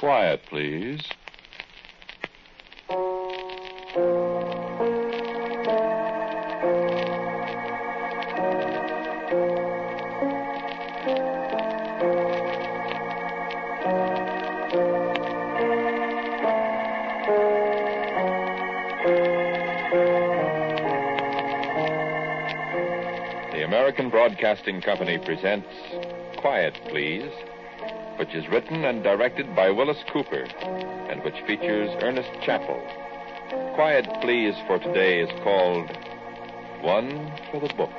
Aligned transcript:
Quiet, 0.00 0.40
please. 0.48 1.02
The 23.52 23.64
American 23.66 24.08
Broadcasting 24.08 24.80
Company 24.80 25.18
presents 25.18 25.68
Quiet, 26.38 26.72
Please 26.88 27.30
which 28.20 28.34
is 28.34 28.46
written 28.48 28.84
and 28.84 29.02
directed 29.02 29.56
by 29.56 29.70
Willis 29.70 30.04
Cooper 30.12 30.42
and 31.08 31.22
which 31.24 31.42
features 31.46 31.88
Ernest 32.02 32.28
Chappell. 32.42 32.78
Quiet 33.74 34.06
Please 34.20 34.54
for 34.66 34.78
today 34.78 35.22
is 35.22 35.30
called 35.42 35.88
One 36.82 37.32
for 37.50 37.60
the 37.60 37.72
Book. 37.72 37.90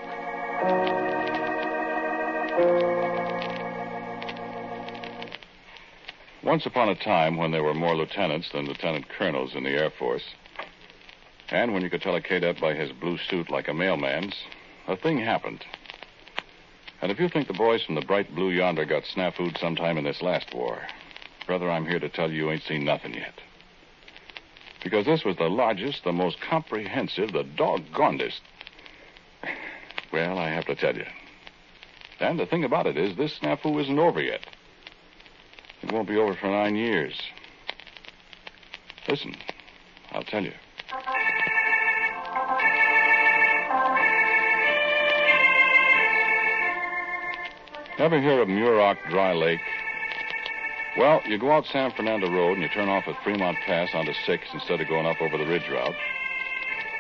Once 6.44 6.68
upon 6.68 6.90
a 6.90 6.96
time, 7.04 7.36
when 7.36 7.50
there 7.50 7.64
were 7.64 7.74
more 7.74 7.96
lieutenants 7.96 8.48
than 8.54 8.68
lieutenant 8.68 9.10
colonels 9.10 9.56
in 9.56 9.64
the 9.64 9.72
Air 9.72 9.90
Force, 9.98 10.36
and 11.50 11.74
when 11.74 11.82
you 11.82 11.90
could 11.90 12.04
tell 12.04 12.16
a 12.16 12.22
cadet 12.22 12.62
by 12.62 12.76
his 12.76 12.92
blue 12.92 13.18
suit 13.28 13.50
like 13.50 13.68
a 13.68 13.74
mailman's, 13.74 14.36
a 14.88 14.96
thing 14.96 15.18
happened. 15.18 15.66
And 17.02 17.12
if 17.12 17.20
you 17.20 17.30
think 17.30 17.48
the 17.48 17.54
boys 17.54 17.84
from 17.84 17.96
the 17.96 18.02
bright 18.02 18.34
blue 18.36 18.52
yonder 18.52 18.86
got 18.86 19.04
snafu'd 19.04 19.58
sometime 19.58 19.98
in 19.98 20.04
this 20.04 20.22
last 20.22 20.54
war, 20.54 20.82
brother, 21.48 21.70
I'm 21.70 21.86
here 21.86 22.00
to 22.00 22.10
tell 22.10 22.30
you 22.30 22.46
you 22.46 22.52
ain't 22.52 22.64
seen 22.64 22.86
nothing 22.86 23.16
yet. 23.16 23.34
Because 24.84 25.06
this 25.06 25.24
was 25.24 25.36
the 25.38 25.50
largest, 25.50 26.04
the 26.04 26.12
most 26.12 26.40
comprehensive, 26.42 27.34
the 27.34 27.44
doggonedest. 27.44 28.42
Well, 30.14 30.38
I 30.38 30.50
have 30.50 30.66
to 30.68 30.76
tell 30.76 30.96
you. 30.96 31.06
And 32.20 32.40
the 32.40 32.46
thing 32.46 32.64
about 32.64 32.86
it 32.86 32.98
is, 32.98 33.16
this 33.16 33.40
snafu 33.40 33.82
isn't 33.82 34.00
over 34.00 34.22
yet. 34.22 34.42
It 35.82 35.92
won't 35.92 36.08
be 36.08 36.18
over 36.18 36.36
for 36.36 36.48
nine 36.48 36.76
years. 36.76 37.20
Listen, 39.08 39.36
I'll 40.12 40.24
tell 40.24 40.44
you. 40.44 40.54
Ever 48.02 48.20
hear 48.20 48.42
of 48.42 48.48
Muroc 48.48 48.98
Dry 49.12 49.32
Lake? 49.34 49.62
Well, 50.98 51.22
you 51.24 51.38
go 51.38 51.52
out 51.52 51.68
San 51.68 51.92
Fernando 51.92 52.32
Road 52.32 52.54
and 52.54 52.64
you 52.64 52.70
turn 52.70 52.90
off 52.90 53.08
at 53.08 53.22
Fremont 53.24 53.60
Pass 53.64 53.94
onto 53.94 54.12
6 54.26 54.48
instead 54.56 54.82
of 54.82 54.88
going 54.88 55.06
up 55.06 55.22
over 55.22 55.38
the 55.38 55.46
ridge 55.46 55.70
route. 55.70 55.94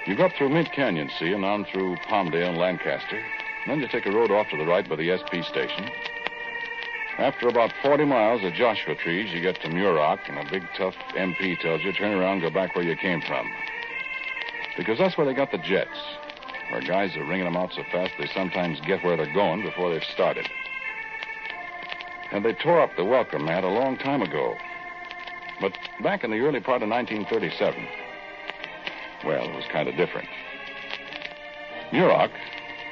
You 0.05 0.15
go 0.15 0.25
up 0.25 0.33
through 0.37 0.49
Mint 0.49 0.71
Canyon, 0.71 1.09
see, 1.17 1.33
and 1.33 1.43
on 1.43 1.65
through 1.65 1.95
Palmdale 2.07 2.49
and 2.49 2.59
Lancaster. 2.59 3.17
And 3.17 3.71
then 3.71 3.79
you 3.79 3.87
take 3.87 4.05
a 4.05 4.11
road 4.11 4.29
off 4.29 4.49
to 4.51 4.57
the 4.57 4.65
right 4.65 4.87
by 4.87 4.95
the 4.95 5.17
SP 5.17 5.41
station. 5.49 5.89
After 7.17 7.47
about 7.47 7.73
40 7.81 8.05
miles 8.05 8.43
of 8.43 8.53
Joshua 8.53 8.93
trees, 8.93 9.33
you 9.33 9.41
get 9.41 9.59
to 9.61 9.69
Muroc, 9.69 10.19
and 10.29 10.37
a 10.37 10.51
big, 10.51 10.61
tough 10.77 10.93
MP 11.15 11.59
tells 11.61 11.81
you, 11.81 11.93
turn 11.93 12.13
around, 12.13 12.41
go 12.41 12.51
back 12.51 12.75
where 12.75 12.85
you 12.85 12.95
came 12.95 13.21
from. 13.21 13.47
Because 14.77 14.99
that's 14.99 15.17
where 15.17 15.25
they 15.25 15.33
got 15.33 15.51
the 15.51 15.57
jets, 15.57 15.97
where 16.69 16.81
guys 16.81 17.17
are 17.17 17.25
ringing 17.25 17.45
them 17.45 17.57
out 17.57 17.71
so 17.73 17.81
fast 17.91 18.13
they 18.19 18.27
sometimes 18.35 18.79
get 18.81 19.03
where 19.03 19.17
they're 19.17 19.33
going 19.33 19.63
before 19.63 19.89
they've 19.89 20.03
started. 20.13 20.47
And 22.31 22.45
they 22.45 22.53
tore 22.53 22.81
up 22.81 22.91
the 22.95 23.05
welcome 23.05 23.45
mat 23.45 23.63
a 23.63 23.69
long 23.69 23.97
time 23.97 24.21
ago. 24.21 24.55
But 25.59 25.73
back 26.01 26.23
in 26.23 26.31
the 26.31 26.39
early 26.39 26.59
part 26.59 26.81
of 26.81 26.89
1937, 26.89 27.87
well, 29.25 29.43
it 29.43 29.55
was 29.55 29.65
kind 29.71 29.87
of 29.87 29.95
different. 29.95 30.27
Muroc, 31.91 32.31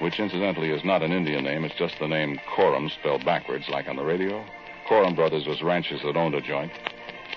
which 0.01 0.19
incidentally 0.19 0.71
is 0.71 0.83
not 0.83 1.01
an 1.01 1.11
Indian 1.11 1.43
name, 1.43 1.63
it's 1.63 1.75
just 1.75 1.95
the 1.99 2.07
name 2.07 2.39
Corum 2.55 2.91
spelled 2.91 3.25
backwards, 3.25 3.65
like 3.69 3.87
on 3.87 3.95
the 3.95 4.03
radio. 4.03 4.45
Corum 4.87 5.15
Brothers 5.15 5.47
was 5.47 5.61
ranchers 5.61 6.01
that 6.03 6.17
owned 6.17 6.35
a 6.35 6.41
joint. 6.41 6.71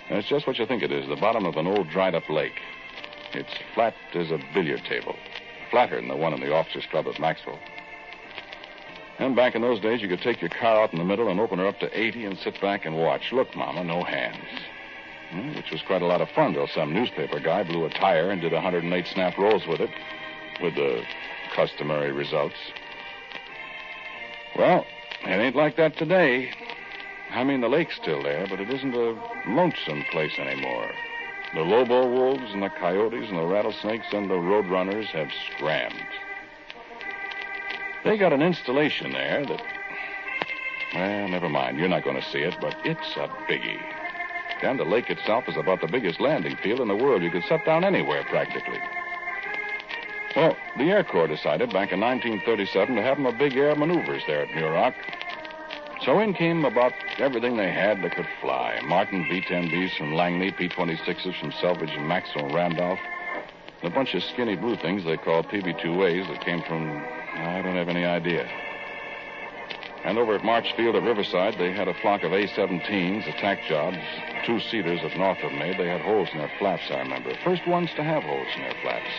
And 0.08 0.18
it's 0.18 0.28
just 0.28 0.46
what 0.46 0.58
you 0.58 0.66
think 0.66 0.82
it 0.82 0.92
is 0.92 1.08
the 1.08 1.16
bottom 1.16 1.46
of 1.46 1.56
an 1.56 1.66
old 1.66 1.88
dried 1.88 2.14
up 2.14 2.28
lake. 2.28 2.60
It's 3.32 3.52
flat 3.74 3.94
as 4.14 4.30
a 4.30 4.38
billiard 4.52 4.82
table, 4.88 5.14
flatter 5.70 5.96
than 5.96 6.08
the 6.08 6.16
one 6.16 6.34
in 6.34 6.40
the 6.40 6.52
officers' 6.52 6.84
club 6.90 7.06
at 7.06 7.18
Maxwell. 7.18 7.58
And 9.22 9.36
back 9.36 9.54
in 9.54 9.62
those 9.62 9.78
days, 9.78 10.02
you 10.02 10.08
could 10.08 10.20
take 10.20 10.40
your 10.40 10.50
car 10.50 10.82
out 10.82 10.92
in 10.92 10.98
the 10.98 11.04
middle 11.04 11.28
and 11.28 11.38
open 11.38 11.60
her 11.60 11.66
up 11.68 11.78
to 11.78 11.96
80 11.96 12.24
and 12.24 12.38
sit 12.40 12.60
back 12.60 12.84
and 12.84 12.96
watch. 12.96 13.30
Look, 13.30 13.54
Mama, 13.54 13.84
no 13.84 14.02
hands. 14.02 14.48
Hmm, 15.30 15.54
which 15.54 15.70
was 15.70 15.80
quite 15.86 16.02
a 16.02 16.06
lot 16.06 16.20
of 16.20 16.28
fun 16.30 16.54
till 16.54 16.66
some 16.66 16.92
newspaper 16.92 17.38
guy 17.38 17.62
blew 17.62 17.84
a 17.84 17.88
tire 17.88 18.30
and 18.30 18.42
did 18.42 18.52
108 18.52 19.06
snap 19.06 19.38
rolls 19.38 19.64
with 19.68 19.80
it, 19.80 19.90
with 20.60 20.74
the 20.74 21.04
customary 21.54 22.10
results. 22.10 22.56
Well, 24.56 24.84
it 25.22 25.28
ain't 25.28 25.54
like 25.54 25.76
that 25.76 25.96
today. 25.96 26.50
I 27.30 27.44
mean, 27.44 27.60
the 27.60 27.68
lake's 27.68 27.94
still 27.94 28.24
there, 28.24 28.48
but 28.50 28.58
it 28.58 28.70
isn't 28.70 28.92
a 28.92 29.16
lonesome 29.46 30.04
place 30.10 30.36
anymore. 30.36 30.90
The 31.54 31.60
Lobo 31.60 32.10
wolves 32.10 32.52
and 32.52 32.62
the 32.62 32.70
coyotes 32.70 33.28
and 33.28 33.38
the 33.38 33.46
rattlesnakes 33.46 34.08
and 34.10 34.28
the 34.28 34.34
roadrunners 34.34 35.06
have 35.10 35.28
scrammed. 35.54 36.08
They 38.04 38.16
got 38.18 38.32
an 38.32 38.42
installation 38.42 39.12
there 39.12 39.46
that. 39.46 39.62
Well, 40.94 41.28
never 41.28 41.48
mind. 41.48 41.78
You're 41.78 41.88
not 41.88 42.04
going 42.04 42.20
to 42.20 42.30
see 42.30 42.40
it, 42.40 42.54
but 42.60 42.76
it's 42.84 43.16
a 43.16 43.28
biggie. 43.48 43.80
And 44.62 44.78
the 44.78 44.84
lake 44.84 45.10
itself 45.10 45.44
is 45.48 45.56
about 45.56 45.80
the 45.80 45.86
biggest 45.86 46.20
landing 46.20 46.56
field 46.56 46.80
in 46.80 46.88
the 46.88 46.96
world. 46.96 47.22
You 47.22 47.30
could 47.30 47.44
set 47.44 47.64
down 47.64 47.84
anywhere, 47.84 48.24
practically. 48.24 48.78
Well, 50.36 50.56
the 50.76 50.90
Air 50.90 51.04
Corps 51.04 51.26
decided 51.26 51.72
back 51.72 51.92
in 51.92 52.00
1937 52.00 52.96
to 52.96 53.02
have 53.02 53.16
them 53.16 53.26
a 53.26 53.32
big 53.32 53.56
air 53.56 53.74
maneuvers 53.74 54.22
there 54.26 54.42
at 54.42 54.48
Muroc. 54.48 54.94
So 56.04 56.18
in 56.18 56.34
came 56.34 56.64
about 56.64 56.92
everything 57.18 57.56
they 57.56 57.70
had 57.70 58.02
that 58.02 58.16
could 58.16 58.28
fly. 58.40 58.80
Martin 58.84 59.26
B-10Bs 59.28 59.96
from 59.96 60.14
Langley, 60.14 60.50
P-26s 60.50 61.38
from 61.38 61.52
Selfridge 61.60 61.90
and 61.90 62.08
Maxwell 62.08 62.46
and 62.46 62.54
Randolph. 62.54 62.98
And 63.82 63.92
a 63.92 63.94
bunch 63.94 64.14
of 64.14 64.22
skinny 64.22 64.56
blue 64.56 64.76
things 64.76 65.04
they 65.04 65.16
called 65.16 65.46
PB-2As 65.46 66.28
that 66.28 66.44
came 66.44 66.62
from 66.62 67.04
I 67.34 67.62
don't 67.62 67.76
have 67.76 67.88
any 67.88 68.04
idea. 68.04 68.48
And 70.04 70.18
over 70.18 70.34
at 70.34 70.44
March 70.44 70.74
Field 70.76 70.96
at 70.96 71.02
Riverside, 71.04 71.54
they 71.58 71.72
had 71.72 71.86
a 71.86 71.94
flock 71.94 72.24
of 72.24 72.32
A-17s, 72.32 73.28
attack 73.28 73.62
jobs, 73.68 73.98
two-seaters 74.44 75.00
that 75.02 75.16
Northrop 75.16 75.52
made. 75.52 75.78
They 75.78 75.88
had 75.88 76.00
holes 76.00 76.28
in 76.32 76.38
their 76.38 76.50
flaps, 76.58 76.90
I 76.90 76.98
remember. 76.98 77.32
First 77.44 77.66
ones 77.68 77.90
to 77.94 78.02
have 78.02 78.24
holes 78.24 78.48
in 78.56 78.62
their 78.62 78.74
flaps. 78.82 79.10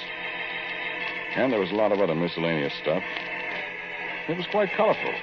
And 1.35 1.51
there 1.51 1.59
was 1.59 1.71
a 1.71 1.75
lot 1.75 1.91
of 1.91 2.01
other 2.01 2.15
miscellaneous 2.15 2.73
stuff. 2.81 3.03
It 4.27 4.37
was 4.37 4.45
quite 4.47 4.71
colorful. 4.73 5.13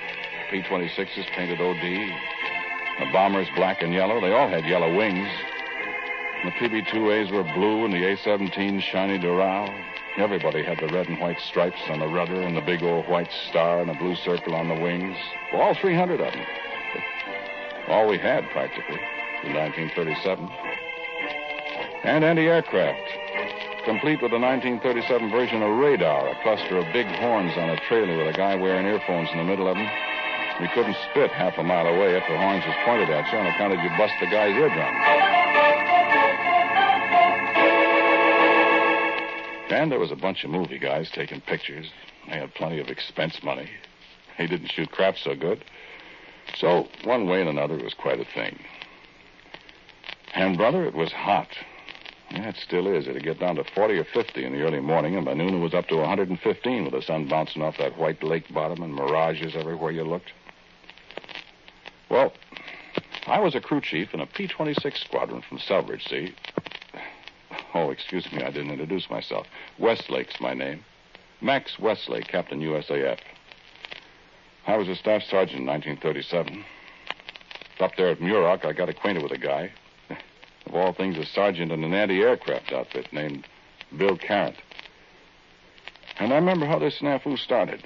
P-26s 0.50 1.30
painted 1.36 1.60
OD. 1.60 1.76
The 3.00 3.12
bombers 3.12 3.48
black 3.54 3.82
and 3.82 3.92
yellow. 3.92 4.20
They 4.20 4.32
all 4.32 4.48
had 4.48 4.64
yellow 4.64 4.94
wings. 4.94 5.28
The 6.44 6.50
PB-2As 6.52 7.30
were 7.30 7.44
blue 7.54 7.84
and 7.84 7.92
the 7.92 8.04
A-17s 8.12 8.82
shiny 8.82 9.18
dural. 9.18 9.68
Everybody 10.16 10.64
had 10.64 10.78
the 10.78 10.88
red 10.88 11.08
and 11.08 11.20
white 11.20 11.40
stripes 11.40 11.80
on 11.88 12.00
the 12.00 12.08
rudder 12.08 12.42
and 12.42 12.56
the 12.56 12.60
big 12.60 12.82
old 12.82 13.08
white 13.08 13.30
star 13.48 13.80
and 13.80 13.90
a 13.90 13.94
blue 13.94 14.16
circle 14.16 14.54
on 14.54 14.68
the 14.68 14.74
wings. 14.74 15.16
All 15.52 15.74
300 15.74 16.20
of 16.20 16.32
them. 16.32 16.46
All 17.88 18.08
we 18.08 18.18
had, 18.18 18.48
practically, 18.50 19.00
in 19.44 19.54
1937. 19.54 20.50
And 22.04 22.24
anti-aircraft, 22.24 23.84
complete 23.84 24.20
with 24.20 24.32
the 24.32 24.38
1937 24.38 25.30
version 25.30 25.62
of 25.62 25.78
radar, 25.78 26.28
a 26.28 26.42
cluster 26.42 26.78
of 26.78 26.92
big 26.92 27.06
horns 27.06 27.56
on 27.56 27.70
a 27.70 27.80
trailer 27.88 28.18
with 28.18 28.34
a 28.34 28.36
guy 28.36 28.56
wearing 28.56 28.86
earphones 28.86 29.30
in 29.32 29.38
the 29.38 29.44
middle 29.44 29.68
of 29.68 29.76
them. 29.76 29.88
You 30.60 30.68
couldn't 30.74 30.96
spit 31.10 31.30
half 31.30 31.56
a 31.56 31.62
mile 31.62 31.86
away 31.86 32.16
if 32.16 32.24
the 32.28 32.36
horns 32.36 32.64
was 32.66 32.76
pointed 32.84 33.10
at 33.10 33.30
you 33.32 33.38
on 33.38 33.46
account 33.46 33.72
of 33.72 33.80
you 33.80 33.90
bust 33.96 34.14
the 34.20 34.26
guy's 34.26 34.54
eardrum. 34.54 35.39
And 39.70 39.90
there 39.90 40.00
was 40.00 40.10
a 40.10 40.16
bunch 40.16 40.42
of 40.44 40.50
movie 40.50 40.78
guys 40.78 41.10
taking 41.12 41.40
pictures. 41.40 41.90
They 42.26 42.38
had 42.38 42.54
plenty 42.54 42.80
of 42.80 42.88
expense 42.88 43.42
money. 43.42 43.70
They 44.36 44.46
didn't 44.46 44.72
shoot 44.72 44.90
crap 44.90 45.16
so 45.16 45.34
good. 45.34 45.64
So, 46.56 46.88
one 47.04 47.28
way 47.28 47.40
and 47.40 47.48
another, 47.48 47.76
it 47.76 47.84
was 47.84 47.94
quite 47.94 48.18
a 48.18 48.24
thing. 48.24 48.58
And, 50.34 50.56
brother, 50.56 50.84
it 50.84 50.94
was 50.94 51.12
hot. 51.12 51.48
Yeah, 52.30 52.48
it 52.48 52.56
still 52.56 52.86
is. 52.86 53.06
It'd 53.06 53.22
get 53.22 53.40
down 53.40 53.56
to 53.56 53.64
40 53.74 53.98
or 53.98 54.04
50 54.04 54.44
in 54.44 54.52
the 54.52 54.62
early 54.62 54.80
morning, 54.80 55.16
and 55.16 55.24
by 55.24 55.34
noon 55.34 55.54
it 55.54 55.58
was 55.58 55.74
up 55.74 55.88
to 55.88 55.96
115 55.96 56.84
with 56.84 56.92
the 56.92 57.02
sun 57.02 57.28
bouncing 57.28 57.62
off 57.62 57.76
that 57.78 57.98
white 57.98 58.22
lake 58.22 58.52
bottom 58.52 58.82
and 58.82 58.94
mirages 58.94 59.54
everywhere 59.56 59.90
you 59.90 60.04
looked. 60.04 60.32
Well, 62.08 62.32
I 63.26 63.40
was 63.40 63.54
a 63.54 63.60
crew 63.60 63.80
chief 63.80 64.14
in 64.14 64.20
a 64.20 64.26
P 64.26 64.46
26 64.46 65.00
squadron 65.00 65.42
from 65.42 65.58
Selfridge, 65.58 66.06
see? 66.08 66.34
Oh, 67.74 67.90
excuse 67.90 68.30
me, 68.32 68.42
I 68.42 68.50
didn't 68.50 68.70
introduce 68.70 69.08
myself. 69.10 69.46
Westlake's 69.78 70.40
my 70.40 70.54
name. 70.54 70.84
Max 71.40 71.78
Westlake, 71.78 72.28
Captain 72.28 72.60
USAF. 72.60 73.18
I 74.66 74.76
was 74.76 74.88
a 74.88 74.96
staff 74.96 75.22
sergeant 75.22 75.60
in 75.60 75.66
1937. 75.66 76.64
Up 77.80 77.92
there 77.96 78.08
at 78.08 78.20
Muroc, 78.20 78.64
I 78.64 78.72
got 78.72 78.88
acquainted 78.88 79.22
with 79.22 79.32
a 79.32 79.38
guy. 79.38 79.72
Of 80.66 80.74
all 80.74 80.92
things, 80.92 81.16
a 81.16 81.24
sergeant 81.24 81.72
in 81.72 81.82
an 81.82 81.94
anti-aircraft 81.94 82.70
outfit 82.70 83.12
named 83.12 83.46
Bill 83.96 84.16
Carrot. 84.16 84.56
And 86.20 86.32
I 86.32 86.36
remember 86.36 86.66
how 86.66 86.78
this 86.78 87.00
snafu 87.00 87.38
started. 87.38 87.82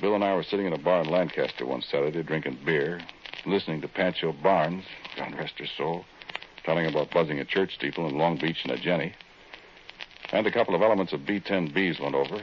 Bill 0.00 0.14
and 0.14 0.24
I 0.24 0.34
were 0.34 0.42
sitting 0.42 0.66
in 0.66 0.72
a 0.72 0.78
bar 0.78 1.02
in 1.02 1.08
Lancaster 1.08 1.64
one 1.64 1.80
Saturday 1.80 2.22
drinking 2.22 2.58
beer, 2.66 3.00
listening 3.46 3.80
to 3.80 3.88
Pancho 3.88 4.32
Barnes, 4.32 4.84
God 5.16 5.34
rest 5.36 5.54
her 5.58 5.66
soul, 5.78 6.04
telling 6.64 6.86
about 6.86 7.10
buzzing 7.10 7.38
a 7.38 7.44
church 7.44 7.74
steeple 7.74 8.08
in 8.08 8.16
Long 8.18 8.36
Beach 8.36 8.58
and 8.64 8.72
a 8.72 8.78
Jenny. 8.78 9.12
And 10.32 10.46
a 10.46 10.52
couple 10.52 10.74
of 10.74 10.82
elements 10.82 11.12
of 11.12 11.26
B-10Bs 11.26 12.00
went 12.00 12.14
over. 12.14 12.40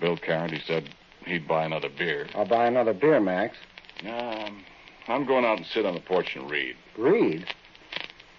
Bill 0.00 0.16
Carrot, 0.16 0.52
he 0.52 0.60
said 0.66 0.88
he'd 1.26 1.48
buy 1.48 1.64
another 1.64 1.88
beer. 1.88 2.28
I'll 2.34 2.46
buy 2.46 2.66
another 2.66 2.92
beer, 2.92 3.20
Max. 3.20 3.56
Um, 4.02 4.64
I'm 5.08 5.26
going 5.26 5.44
out 5.44 5.58
and 5.58 5.66
sit 5.66 5.86
on 5.86 5.94
the 5.94 6.00
porch 6.00 6.36
and 6.36 6.50
read. 6.50 6.76
Read? 6.96 7.46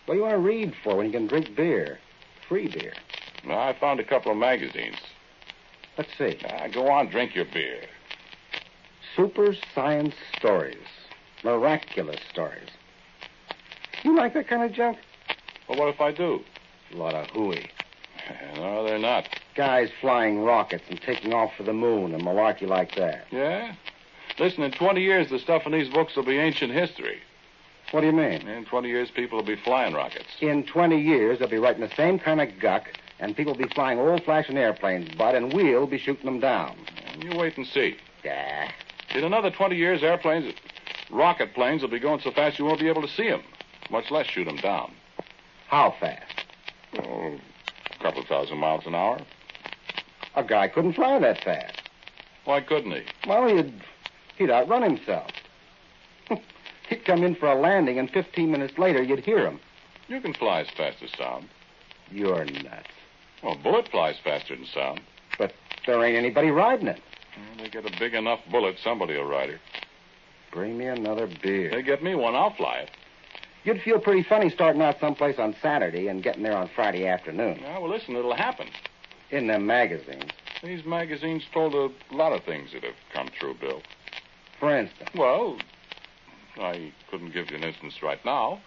What 0.05 0.15
do 0.15 0.17
you 0.19 0.23
want 0.23 0.35
to 0.35 0.39
read 0.39 0.73
for 0.83 0.97
when 0.97 1.07
you 1.07 1.11
can 1.11 1.27
drink 1.27 1.55
beer? 1.55 1.99
Free 2.47 2.67
beer. 2.67 2.93
Well, 3.47 3.57
I 3.57 3.77
found 3.79 3.99
a 3.99 4.03
couple 4.03 4.31
of 4.31 4.37
magazines. 4.37 4.97
Let's 5.97 6.09
see. 6.17 6.37
Uh, 6.45 6.67
go 6.67 6.89
on, 6.89 7.09
drink 7.09 7.35
your 7.35 7.45
beer. 7.45 7.81
Super 9.15 9.55
science 9.75 10.15
stories. 10.37 10.87
Miraculous 11.43 12.19
stories. 12.31 12.69
You 14.03 14.15
like 14.15 14.33
that 14.33 14.47
kind 14.47 14.63
of 14.63 14.73
junk? 14.73 14.97
Well, 15.67 15.79
what 15.79 15.87
if 15.89 16.01
I 16.01 16.11
do? 16.11 16.41
A 16.93 16.97
lot 16.97 17.13
of 17.15 17.27
hooey. 17.27 17.69
No, 18.55 18.85
they're 18.85 18.99
not. 18.99 19.27
Guys 19.55 19.89
flying 19.99 20.39
rockets 20.43 20.85
and 20.89 21.01
taking 21.01 21.33
off 21.33 21.51
for 21.57 21.63
the 21.63 21.73
moon 21.73 22.13
and 22.13 22.23
malarkey 22.23 22.67
like 22.67 22.95
that. 22.95 23.25
Yeah? 23.31 23.73
Listen, 24.39 24.63
in 24.63 24.71
20 24.71 25.01
years, 25.01 25.29
the 25.29 25.39
stuff 25.39 25.63
in 25.65 25.73
these 25.73 25.89
books 25.89 26.15
will 26.15 26.23
be 26.23 26.37
ancient 26.37 26.71
history. 26.71 27.19
What 27.91 28.01
do 28.01 28.07
you 28.07 28.13
mean? 28.13 28.47
In 28.47 28.65
20 28.65 28.87
years, 28.87 29.11
people 29.11 29.37
will 29.37 29.45
be 29.45 29.57
flying 29.57 29.93
rockets. 29.93 30.29
In 30.39 30.63
20 30.63 30.99
years, 31.01 31.39
they'll 31.39 31.49
be 31.49 31.57
writing 31.57 31.81
the 31.81 31.93
same 31.95 32.17
kind 32.17 32.39
of 32.39 32.47
guck, 32.61 32.87
and 33.19 33.35
people 33.35 33.53
will 33.53 33.67
be 33.67 33.73
flying 33.73 33.99
old-fashioned 33.99 34.57
airplanes, 34.57 35.13
Bud, 35.15 35.35
and 35.35 35.51
we'll 35.51 35.85
be 35.87 35.97
shooting 35.99 36.25
them 36.25 36.39
down. 36.39 36.77
And 37.11 37.23
you 37.23 37.37
wait 37.37 37.57
and 37.57 37.67
see. 37.67 37.97
Yeah. 38.23 38.71
In 39.13 39.23
another 39.23 39.51
20 39.51 39.75
years, 39.75 40.01
airplanes, 40.01 40.53
rocket 41.11 41.53
planes 41.53 41.81
will 41.81 41.89
be 41.89 41.99
going 41.99 42.21
so 42.21 42.31
fast 42.31 42.57
you 42.57 42.65
won't 42.65 42.79
be 42.79 42.87
able 42.87 43.01
to 43.01 43.07
see 43.09 43.29
them, 43.29 43.43
much 43.89 44.11
less 44.11 44.27
shoot 44.27 44.45
them 44.45 44.57
down. 44.57 44.93
How 45.67 45.95
fast? 45.99 46.45
Oh, 46.99 47.37
a 47.91 48.03
couple 48.03 48.23
thousand 48.23 48.57
miles 48.57 48.85
an 48.85 48.95
hour. 48.95 49.19
A 50.35 50.43
guy 50.43 50.67
couldn't 50.67 50.93
fly 50.93 51.19
that 51.19 51.43
fast. 51.43 51.81
Why 52.45 52.61
couldn't 52.61 52.91
he? 52.91 53.03
Well, 53.27 53.47
he'd, 53.47 53.73
he'd 54.37 54.49
outrun 54.49 54.83
himself. 54.83 55.31
he'd 56.89 57.05
come 57.05 57.23
in 57.23 57.35
for 57.35 57.47
a 57.47 57.59
landing, 57.59 57.99
and 57.99 58.09
15 58.09 58.51
minutes 58.51 58.77
later, 58.77 59.01
you'd 59.01 59.19
hear 59.19 59.45
him. 59.45 59.59
You 60.07 60.19
can 60.21 60.33
fly 60.33 60.61
as 60.61 60.69
fast 60.75 60.97
as 61.01 61.11
sound. 61.17 61.47
You're 62.11 62.45
nuts. 62.45 62.89
Well, 63.41 63.53
a 63.53 63.57
bullet 63.57 63.89
flies 63.89 64.15
faster 64.23 64.55
than 64.55 64.65
sound. 64.65 65.01
But 65.37 65.53
there 65.85 66.03
ain't 66.03 66.17
anybody 66.17 66.49
riding 66.49 66.87
it. 66.87 67.01
Well, 67.35 67.63
they 67.63 67.69
get 67.69 67.85
a 67.85 67.99
big 67.99 68.13
enough 68.13 68.39
bullet, 68.51 68.77
somebody 68.83 69.17
will 69.17 69.25
ride 69.25 69.49
her. 69.49 69.59
Bring 70.51 70.77
me 70.77 70.85
another 70.85 71.27
beer. 71.41 71.71
They 71.71 71.81
get 71.81 72.03
me 72.03 72.15
one, 72.15 72.35
I'll 72.35 72.53
fly 72.53 72.79
it. 72.79 72.91
You'd 73.63 73.81
feel 73.81 73.99
pretty 73.99 74.23
funny 74.23 74.49
starting 74.49 74.81
out 74.81 74.99
someplace 74.99 75.39
on 75.39 75.55
Saturday 75.61 76.07
and 76.07 76.21
getting 76.21 76.43
there 76.43 76.57
on 76.57 76.69
Friday 76.75 77.07
afternoon. 77.07 77.59
Yeah, 77.61 77.79
well, 77.79 77.89
listen, 77.89 78.15
it'll 78.15 78.35
happen. 78.35 78.67
In 79.31 79.47
them 79.47 79.65
magazines. 79.65 80.31
These 80.61 80.85
magazines 80.85 81.43
told 81.53 81.73
a 81.73 81.89
lot 82.13 82.33
of 82.33 82.43
things 82.43 82.71
that 82.73 82.83
have 82.83 82.95
come 83.13 83.29
true, 83.39 83.55
Bill. 83.59 83.81
For 84.59 84.77
instance. 84.77 85.09
Well, 85.15 85.57
I 86.57 86.91
couldn't 87.09 87.33
give 87.33 87.51
you 87.51 87.57
an 87.57 87.63
instance 87.63 87.95
right 88.03 88.23
now, 88.25 88.61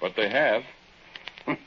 but 0.00 0.12
they 0.16 0.28
have. 0.28 0.62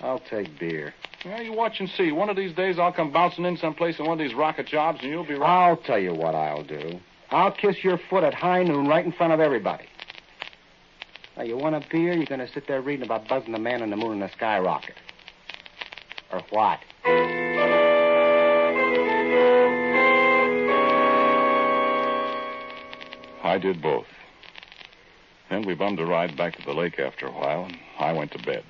I'll 0.00 0.20
take 0.30 0.58
beer. 0.58 0.94
Yeah, 1.24 1.40
you 1.40 1.52
watch 1.52 1.80
and 1.80 1.88
see. 1.96 2.12
One 2.12 2.28
of 2.28 2.36
these 2.36 2.54
days, 2.54 2.78
I'll 2.78 2.92
come 2.92 3.10
bouncing 3.10 3.44
in 3.44 3.56
someplace 3.56 3.98
in 3.98 4.04
one 4.04 4.20
of 4.20 4.24
these 4.24 4.36
rocket 4.36 4.66
jobs, 4.66 4.98
and 5.02 5.10
you'll 5.10 5.26
be 5.26 5.34
right. 5.34 5.68
I'll 5.68 5.76
tell 5.76 5.98
you 5.98 6.12
what 6.12 6.34
I'll 6.34 6.64
do. 6.64 7.00
I'll 7.30 7.52
kiss 7.52 7.82
your 7.82 7.98
foot 8.10 8.24
at 8.24 8.34
high 8.34 8.62
noon 8.62 8.86
right 8.86 9.04
in 9.04 9.12
front 9.12 9.32
of 9.32 9.40
everybody. 9.40 9.86
Now, 11.36 11.42
you 11.42 11.56
want 11.56 11.74
a 11.74 11.80
beer? 11.90 12.14
You're 12.14 12.26
going 12.26 12.40
to 12.40 12.52
sit 12.52 12.68
there 12.68 12.80
reading 12.80 13.04
about 13.04 13.26
buzzing 13.28 13.52
the 13.52 13.58
man 13.58 13.82
on 13.82 13.90
the 13.90 13.96
moon 13.96 14.18
in 14.18 14.22
a 14.22 14.30
skyrocket. 14.30 14.94
Or 16.32 16.42
what? 16.50 16.78
I 23.42 23.58
did 23.58 23.82
both. 23.82 24.06
Then 25.50 25.66
we 25.66 25.74
bummed 25.74 26.00
a 26.00 26.06
ride 26.06 26.36
back 26.36 26.56
to 26.56 26.62
the 26.64 26.72
lake 26.72 26.98
after 26.98 27.26
a 27.26 27.32
while, 27.32 27.64
and 27.64 27.78
I 27.98 28.12
went 28.12 28.30
to 28.32 28.38
bed. 28.38 28.64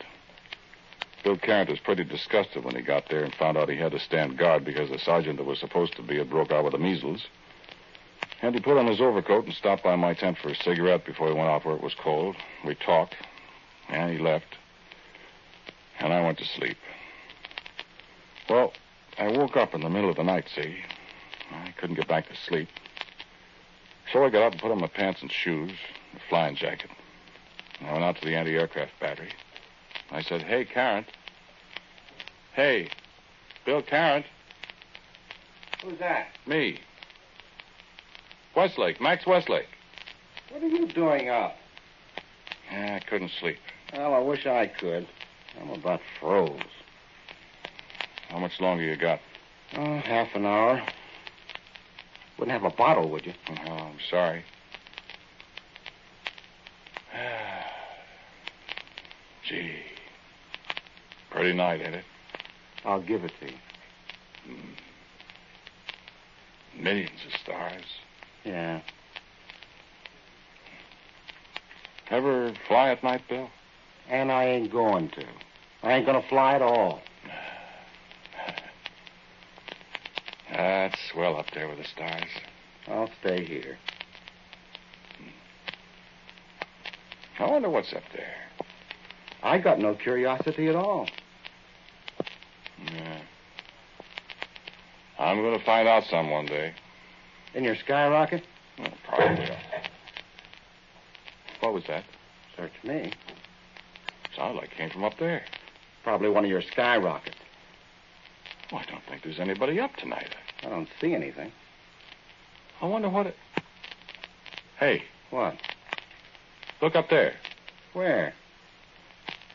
Bill 1.23 1.37
Carrot 1.37 1.71
was 1.71 1.78
pretty 1.78 2.04
disgusted 2.04 2.64
when 2.64 2.75
he 2.75 2.83
got 2.83 3.09
there 3.09 3.25
and 3.25 3.35
found 3.35 3.56
out 3.56 3.68
he 3.68 3.76
had 3.76 3.92
to 3.92 3.99
stand 3.99 4.37
guard 4.37 4.64
because 4.64 4.90
the 4.90 4.99
sergeant 4.99 5.38
that 5.38 5.44
was 5.44 5.59
supposed 5.59 5.97
to 5.97 6.02
be 6.02 6.18
had 6.18 6.28
broke 6.28 6.50
out 6.50 6.64
with 6.64 6.73
the 6.73 6.78
measles. 6.78 7.26
And 8.44 8.54
he 8.54 8.60
put 8.60 8.76
on 8.76 8.86
his 8.86 9.00
overcoat 9.00 9.46
and 9.46 9.54
stopped 9.54 9.82
by 9.82 9.96
my 9.96 10.12
tent 10.12 10.36
for 10.36 10.50
a 10.50 10.54
cigarette 10.54 11.06
before 11.06 11.28
he 11.28 11.32
went 11.32 11.48
off 11.48 11.64
where 11.64 11.76
it 11.76 11.82
was 11.82 11.94
cold. 11.94 12.36
We 12.62 12.74
talked, 12.74 13.16
and 13.88 14.12
he 14.12 14.18
left. 14.18 14.58
And 15.98 16.12
I 16.12 16.20
went 16.20 16.36
to 16.36 16.44
sleep. 16.44 16.76
Well, 18.50 18.74
I 19.18 19.28
woke 19.28 19.56
up 19.56 19.72
in 19.72 19.80
the 19.80 19.88
middle 19.88 20.10
of 20.10 20.16
the 20.16 20.24
night, 20.24 20.50
see? 20.54 20.76
I 21.52 21.72
couldn't 21.78 21.96
get 21.96 22.06
back 22.06 22.28
to 22.28 22.36
sleep. 22.36 22.68
So 24.12 24.22
I 24.22 24.28
got 24.28 24.42
up 24.42 24.52
and 24.52 24.60
put 24.60 24.70
on 24.72 24.78
my 24.78 24.88
pants 24.88 25.22
and 25.22 25.32
shoes, 25.32 25.72
a 26.14 26.20
flying 26.28 26.54
jacket. 26.54 26.90
I 27.80 27.92
went 27.92 28.04
out 28.04 28.16
to 28.16 28.26
the 28.26 28.36
anti-aircraft 28.36 28.92
battery. 29.00 29.32
I 30.10 30.20
said, 30.20 30.42
hey, 30.42 30.66
Carrot. 30.66 31.06
Hey, 32.52 32.90
Bill 33.64 33.80
Carrot. 33.80 34.26
Who's 35.82 35.98
that? 35.98 36.26
Me. 36.46 36.80
Westlake, 38.56 39.00
Max 39.00 39.26
Westlake. 39.26 39.66
What 40.50 40.62
are 40.62 40.68
you 40.68 40.87
doing 40.87 41.28
up? 41.28 41.56
Yeah, 42.70 43.00
I 43.00 43.04
couldn't 43.08 43.32
sleep. 43.40 43.58
Well, 43.92 44.14
I 44.14 44.20
wish 44.20 44.46
I 44.46 44.66
could. 44.66 45.06
I'm 45.61 45.70
about 45.70 46.00
froze. 46.20 46.61
How 48.28 48.38
much 48.38 48.61
longer 48.61 48.84
you 48.84 48.96
got? 48.96 49.20
Oh, 49.76 49.99
half 49.99 50.34
an 50.34 50.46
hour. 50.46 50.82
Wouldn't 52.38 52.52
have 52.61 52.70
a 52.70 52.75
bottle, 52.75 53.08
would 53.11 53.26
you? 53.26 53.34
Oh, 53.66 53.73
I'm 53.73 53.99
sorry. 54.11 54.44
Gee. 59.49 59.76
Pretty 61.30 61.52
night, 61.52 61.80
ain't 61.80 61.94
it? 61.96 62.04
I'll 62.84 63.00
give 63.02 63.25
it 63.25 63.32
to 63.40 63.46
you. 63.46 63.58
Hmm. 64.46 64.75
Millions 66.82 67.20
of 67.26 67.32
stars. 67.40 67.84
Yeah. 68.44 68.80
Ever 72.10 72.52
fly 72.68 72.90
at 72.90 73.02
night, 73.02 73.22
Bill? 73.28 73.48
And 74.08 74.30
I 74.30 74.44
ain't 74.44 74.70
going 74.70 75.08
to. 75.10 75.24
I 75.82 75.94
ain't 75.94 76.06
going 76.06 76.20
to 76.20 76.28
fly 76.28 76.54
at 76.54 76.62
all. 76.62 77.00
That's 80.50 80.98
swell 81.10 81.36
up 81.36 81.46
there 81.52 81.68
with 81.68 81.78
the 81.78 81.84
stars. 81.84 82.30
I'll 82.86 83.10
stay 83.20 83.44
here. 83.44 83.78
I 87.38 87.50
wonder 87.50 87.68
what's 87.68 87.92
up 87.92 88.02
there. 88.14 88.34
I 89.42 89.58
got 89.58 89.78
no 89.80 89.94
curiosity 89.94 90.68
at 90.68 90.76
all. 90.76 91.08
Yeah. 92.84 93.20
I'm 95.18 95.42
going 95.42 95.58
to 95.58 95.64
find 95.64 95.88
out 95.88 96.04
some 96.04 96.30
one 96.30 96.46
day. 96.46 96.74
In 97.54 97.64
your 97.64 97.76
skyrocket? 97.76 98.42
Well, 98.78 98.88
probably. 99.08 99.49
What 101.61 101.73
was 101.75 101.84
that? 101.88 102.04
Search 102.56 102.73
me. 102.82 103.12
Sounded 104.37 104.56
like 104.61 104.73
it 104.73 104.76
came 104.76 104.90
from 104.90 105.04
up 105.04 105.16
there. 105.18 105.42
Probably 106.02 106.28
one 106.28 106.44
of 106.44 106.50
your 106.50 106.62
skyrockets. 106.62 107.37
Well, 108.73 108.82
I 108.87 108.90
don't 108.90 109.02
think 109.08 109.23
there's 109.23 109.38
anybody 109.38 109.78
up 109.80 109.94
tonight. 109.96 110.34
I 110.64 110.68
don't 110.68 110.88
see 111.00 111.14
anything. 111.14 111.52
I 112.82 112.87
wonder 112.87 113.08
what 113.08 113.26
it. 113.26 113.37
Hey, 114.78 115.04
What? 115.30 115.54
look 116.82 116.96
up 116.96 117.08
there. 117.08 117.34
Where? 117.92 118.34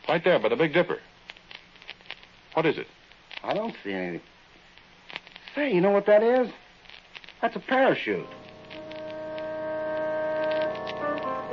Right 0.08 0.24
there 0.24 0.38
by 0.38 0.48
the 0.48 0.56
Big 0.56 0.72
Dipper. 0.72 0.98
What 2.54 2.64
is 2.66 2.78
it? 2.78 2.86
I 3.44 3.52
don't 3.54 3.74
see 3.84 3.92
anything. 3.92 4.20
Say, 5.54 5.72
you 5.72 5.80
know 5.80 5.90
what 5.90 6.06
that 6.06 6.22
is? 6.22 6.48
That's 7.42 7.56
a 7.56 7.60
parachute. 7.60 8.26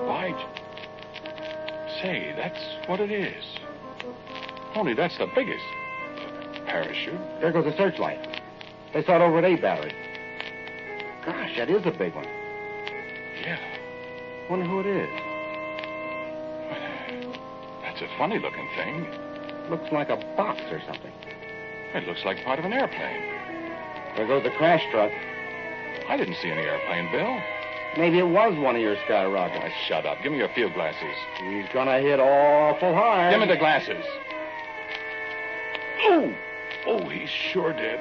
Why? 0.04 0.34
Say, 2.02 2.34
that's 2.36 2.60
what 2.90 3.00
it 3.00 3.12
is. 3.12 3.44
Only 4.76 4.94
that's 4.94 5.18
the 5.18 5.28
biggest. 5.34 5.64
Parachute. 6.66 7.20
There 7.40 7.54
goes 7.54 7.64
the 7.66 7.76
searchlight. 7.78 8.42
They 8.94 9.04
saw 9.04 9.16
it 9.16 9.22
over 9.22 9.40
at 9.40 9.46
A 9.46 9.56
Battery. 9.56 9.94
Gosh, 11.26 11.56
that 11.58 11.70
is 11.70 11.86
a 11.86 11.92
big 11.92 12.14
one. 12.16 12.28
Yeah. 13.42 13.58
Wonder 14.50 14.66
who 14.66 14.80
it 14.82 14.88
is. 14.88 15.10
That's 17.84 18.02
a 18.02 18.08
funny 18.18 18.40
looking 18.40 18.68
thing. 18.76 19.08
Looks 19.70 19.92
like 19.92 20.10
a 20.10 20.16
box 20.38 20.62
or 20.72 20.82
something. 20.86 21.12
It 21.94 22.08
looks 22.08 22.24
like 22.26 22.44
part 22.46 22.60
of 22.60 22.66
an 22.66 22.74
airplane. 22.74 23.22
There 24.16 24.28
goes 24.28 24.44
the 24.44 24.52
crash 24.52 24.84
truck. 24.92 25.12
I 26.10 26.16
didn't 26.18 26.36
see 26.36 26.50
any 26.50 26.62
airplane, 26.62 27.12
Bill. 27.12 27.42
Maybe 27.98 28.20
it 28.20 28.28
was 28.28 28.58
one 28.58 28.76
of 28.76 28.82
your 28.82 28.96
skyrockets. 29.06 29.66
Ah, 29.66 29.88
shut 29.88 30.06
up. 30.06 30.22
Give 30.22 30.32
me 30.32 30.38
your 30.38 30.50
field 30.50 30.74
glasses. 30.74 31.16
He's 31.44 31.66
gonna 31.74 32.00
hit 32.00 32.20
awful 32.20 32.94
hard. 32.94 33.32
Give 33.32 33.42
me 33.42 33.48
the 33.48 33.60
glasses. 33.60 34.06
Oh! 36.04 36.34
Oh, 36.86 37.10
he 37.10 37.26
sure 37.26 37.74
did. 37.74 38.00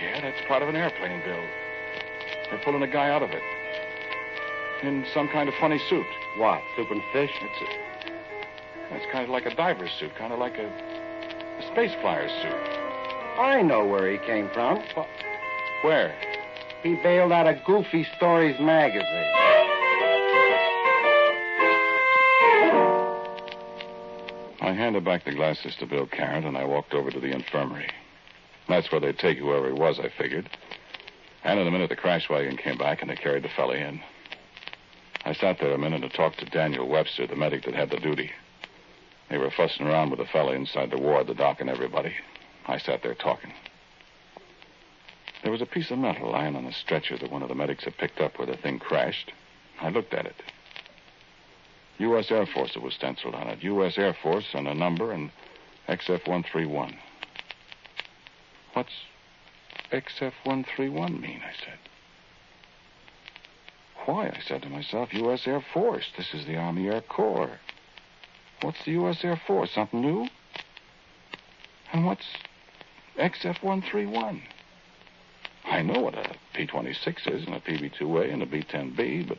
Yeah, 0.00 0.20
that's 0.20 0.40
part 0.46 0.62
of 0.62 0.68
an 0.68 0.76
airplane, 0.76 1.22
Bill. 1.24 1.42
They're 2.50 2.60
pulling 2.64 2.82
a 2.82 2.88
guy 2.88 3.10
out 3.10 3.22
of 3.22 3.30
it. 3.30 3.42
In 4.82 5.04
some 5.12 5.28
kind 5.28 5.48
of 5.48 5.54
funny 5.60 5.78
suit. 5.88 6.06
What? 6.36 6.62
Soup 6.76 6.90
and 6.90 7.02
fish? 7.12 7.30
It's 7.40 7.62
a. 7.62 8.94
It's 8.96 9.06
kind 9.12 9.24
of 9.24 9.30
like 9.30 9.46
a 9.46 9.54
diver's 9.54 9.92
suit, 9.98 10.14
kind 10.16 10.32
of 10.32 10.38
like 10.38 10.58
a, 10.58 10.66
a 10.66 11.62
space 11.72 11.92
flyer's 12.00 12.32
suit. 12.42 12.78
I 13.38 13.62
know 13.62 13.86
where 13.86 14.10
he 14.10 14.18
came 14.18 14.50
from. 14.50 14.82
Where? 15.82 16.14
He 16.82 16.94
bailed 16.96 17.32
out 17.32 17.46
of 17.46 17.64
Goofy 17.64 18.06
Stories 18.16 18.58
magazine. 18.60 19.30
I 24.62 24.72
handed 24.72 25.04
back 25.04 25.24
the 25.24 25.34
glasses 25.34 25.74
to 25.80 25.86
Bill 25.86 26.06
Carrot, 26.06 26.44
and 26.44 26.56
I 26.56 26.64
walked 26.64 26.92
over 26.92 27.10
to 27.10 27.18
the 27.18 27.32
infirmary. 27.32 27.88
That's 28.68 28.92
where 28.92 29.00
they'd 29.00 29.18
take 29.18 29.38
whoever 29.38 29.66
he 29.68 29.72
was, 29.72 29.98
I 29.98 30.10
figured. 30.16 30.48
And 31.44 31.58
in 31.58 31.66
a 31.66 31.70
minute, 31.70 31.88
the 31.88 31.96
crash 31.96 32.28
wagon 32.28 32.56
came 32.56 32.76
back, 32.76 33.00
and 33.00 33.10
they 33.10 33.16
carried 33.16 33.42
the 33.42 33.48
fella 33.48 33.74
in. 33.74 34.00
I 35.24 35.32
sat 35.32 35.58
there 35.58 35.72
a 35.72 35.78
minute 35.78 36.02
and 36.02 36.12
talked 36.12 36.38
to 36.40 36.44
Daniel 36.46 36.88
Webster, 36.88 37.26
the 37.26 37.36
medic 37.36 37.64
that 37.64 37.74
had 37.74 37.90
the 37.90 37.96
duty. 37.96 38.30
They 39.30 39.38
were 39.38 39.50
fussing 39.50 39.86
around 39.86 40.10
with 40.10 40.18
the 40.18 40.26
fella 40.26 40.52
inside 40.52 40.90
the 40.90 40.98
ward, 40.98 41.26
the 41.26 41.34
doc, 41.34 41.60
and 41.60 41.70
everybody. 41.70 42.14
I 42.66 42.78
sat 42.78 43.02
there 43.02 43.14
talking. 43.14 43.52
There 45.42 45.52
was 45.52 45.62
a 45.62 45.66
piece 45.66 45.90
of 45.90 45.98
metal 45.98 46.30
lying 46.30 46.54
on 46.56 46.64
the 46.64 46.72
stretcher 46.72 47.16
that 47.16 47.30
one 47.30 47.42
of 47.42 47.48
the 47.48 47.54
medics 47.54 47.84
had 47.84 47.96
picked 47.96 48.20
up 48.20 48.38
where 48.38 48.46
the 48.46 48.56
thing 48.56 48.78
crashed. 48.78 49.32
I 49.80 49.88
looked 49.88 50.12
at 50.12 50.26
it. 50.26 50.42
U.S. 51.98 52.30
Air 52.30 52.46
Force 52.46 52.76
it 52.76 52.82
was 52.82 52.94
stenciled 52.94 53.34
on 53.34 53.48
it. 53.48 53.62
U.S. 53.62 53.98
Air 53.98 54.14
Force 54.22 54.46
and 54.54 54.68
a 54.68 54.74
number 54.74 55.12
and 55.12 55.30
XF-131. 55.88 56.96
What's 58.72 58.92
XF-131 59.92 61.20
mean? 61.20 61.42
I 61.44 61.52
said. 61.64 61.78
Why, 64.06 64.28
I 64.28 64.40
said 64.46 64.62
to 64.62 64.68
myself, 64.68 65.12
U.S. 65.12 65.46
Air 65.46 65.64
Force. 65.72 66.06
This 66.16 66.32
is 66.32 66.46
the 66.46 66.56
Army 66.56 66.88
Air 66.88 67.02
Corps. 67.02 67.58
What's 68.62 68.84
the 68.84 68.92
U.S. 68.92 69.24
Air 69.24 69.40
Force? 69.46 69.70
Something 69.72 70.00
new? 70.00 70.26
And 71.92 72.06
what's 72.06 72.26
XF-131? 73.18 74.42
I 75.70 75.82
know 75.82 76.00
what 76.00 76.14
a 76.14 76.34
P-26 76.54 77.32
is 77.32 77.46
and 77.46 77.54
a 77.54 77.60
PB-2A 77.60 78.32
and 78.32 78.42
a 78.42 78.46
B-10B, 78.46 79.28
but 79.28 79.38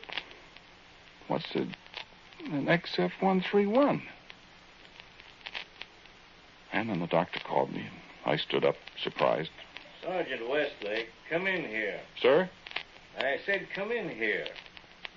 what's 1.28 1.44
a, 1.54 1.60
an 2.50 2.66
XF-131? 2.66 4.00
And 6.72 6.88
then 6.88 7.00
the 7.00 7.06
doctor 7.06 7.38
called 7.46 7.70
me, 7.70 7.80
and 7.80 7.90
I 8.24 8.36
stood 8.36 8.64
up, 8.64 8.76
surprised. 9.04 9.50
Sergeant 10.02 10.48
Westlake, 10.48 11.10
come 11.28 11.46
in 11.46 11.64
here. 11.66 12.00
Sir? 12.20 12.48
I 13.18 13.36
said 13.44 13.68
come 13.74 13.92
in 13.92 14.08
here. 14.08 14.46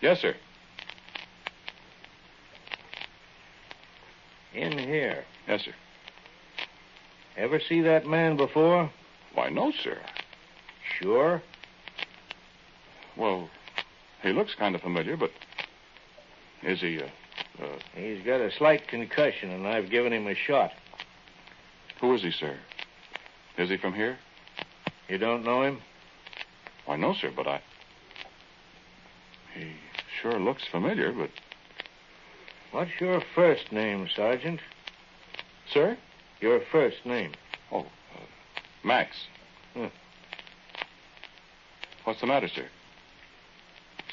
Yes, 0.01 0.19
sir. 0.19 0.35
In 4.53 4.77
here. 4.77 5.23
Yes, 5.47 5.61
sir. 5.61 5.73
Ever 7.37 7.61
see 7.61 7.81
that 7.81 8.05
man 8.05 8.35
before? 8.35 8.91
Why, 9.33 9.49
no, 9.49 9.71
sir. 9.81 9.97
Sure. 11.01 11.41
Well, 13.17 13.49
he 14.21 14.31
looks 14.31 14.55
kind 14.55 14.75
of 14.75 14.81
familiar, 14.81 15.17
but 15.17 15.31
is 16.63 16.81
he, 16.81 16.99
uh, 16.99 17.05
uh, 17.63 17.77
He's 17.95 18.23
got 18.25 18.41
a 18.41 18.51
slight 18.51 18.87
concussion, 18.87 19.51
and 19.51 19.67
I've 19.67 19.89
given 19.89 20.11
him 20.11 20.27
a 20.27 20.35
shot. 20.35 20.71
who 22.01 22.13
is 22.13 22.21
he, 22.21 22.31
sir? 22.31 22.57
Is 23.57 23.69
he 23.69 23.77
from 23.77 23.93
here? 23.93 24.17
You 25.07 25.17
don't 25.17 25.43
know 25.43 25.63
him? 25.63 25.81
Why, 26.85 26.97
no, 26.97 27.13
sir, 27.13 27.31
but 27.35 27.47
I. 27.47 27.61
He 29.53 29.71
sure 30.21 30.39
looks 30.39 30.63
familiar, 30.69 31.11
but. 31.11 31.29
What's 32.71 32.91
your 32.99 33.21
first 33.33 33.71
name, 33.71 34.09
Sergeant? 34.13 34.59
Sir? 35.71 35.97
Your 36.41 36.59
first 36.71 37.05
name. 37.05 37.31
Oh, 37.71 37.79
uh, 37.79 38.19
Max. 38.83 39.15
Hmm. 39.73 39.85
What's 42.05 42.21
the 42.21 42.27
matter, 42.27 42.47
sir? 42.47 42.67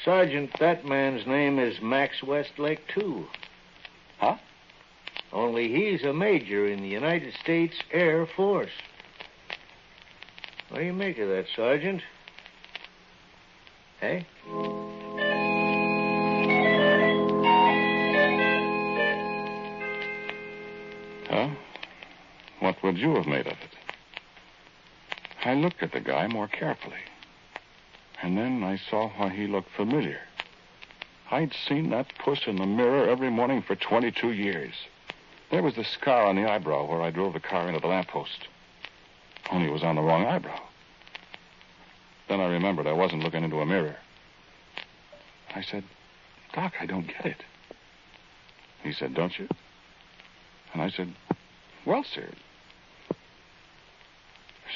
Sergeant, 0.03 0.49
that 0.59 0.83
man's 0.83 1.25
name 1.27 1.59
is 1.59 1.79
Max 1.79 2.23
Westlake, 2.23 2.81
too. 2.93 3.27
Huh? 4.17 4.35
Only 5.31 5.71
he's 5.71 6.03
a 6.03 6.11
major 6.11 6.67
in 6.67 6.81
the 6.81 6.89
United 6.89 7.33
States 7.35 7.75
Air 7.91 8.25
Force. 8.35 8.71
What 10.69 10.79
do 10.79 10.85
you 10.85 10.93
make 10.93 11.19
of 11.19 11.29
that, 11.29 11.45
Sergeant? 11.55 12.01
Hey? 14.01 14.25
Huh? 21.29 21.49
What 22.59 22.81
would 22.83 22.97
you 22.97 23.13
have 23.15 23.27
made 23.27 23.45
of 23.45 23.53
it? 23.53 23.77
I 25.45 25.53
looked 25.53 25.83
at 25.83 25.91
the 25.91 25.99
guy 25.99 26.27
more 26.27 26.47
carefully. 26.47 26.97
And 28.23 28.37
then 28.37 28.63
I 28.63 28.77
saw 28.89 29.09
why 29.09 29.29
he 29.29 29.47
looked 29.47 29.69
familiar. 29.75 30.21
I'd 31.29 31.53
seen 31.67 31.89
that 31.89 32.17
puss 32.19 32.47
in 32.47 32.55
the 32.55 32.65
mirror 32.65 33.05
every 33.09 33.29
morning 33.29 33.61
for 33.61 33.75
22 33.75 34.31
years. 34.31 34.73
There 35.51 35.61
was 35.61 35.75
the 35.75 35.83
scar 35.83 36.25
on 36.25 36.37
the 36.37 36.49
eyebrow 36.49 36.85
where 36.85 37.01
I 37.01 37.11
drove 37.11 37.33
the 37.33 37.41
car 37.41 37.67
into 37.67 37.81
the 37.81 37.87
lamppost. 37.87 38.47
Only 39.51 39.67
it 39.67 39.73
was 39.73 39.83
on 39.83 39.95
the 39.95 40.01
wrong 40.01 40.25
eyebrow. 40.25 40.59
Then 42.29 42.39
I 42.39 42.45
remembered 42.45 42.87
I 42.87 42.93
wasn't 42.93 43.23
looking 43.23 43.43
into 43.43 43.59
a 43.59 43.65
mirror. 43.65 43.97
I 45.53 45.61
said, 45.61 45.83
Doc, 46.53 46.73
I 46.79 46.85
don't 46.85 47.07
get 47.07 47.25
it. 47.25 47.43
He 48.83 48.93
said, 48.93 49.13
Don't 49.13 49.37
you? 49.37 49.49
And 50.71 50.81
I 50.81 50.89
said, 50.89 51.13
Well, 51.85 52.05
sir. 52.05 52.29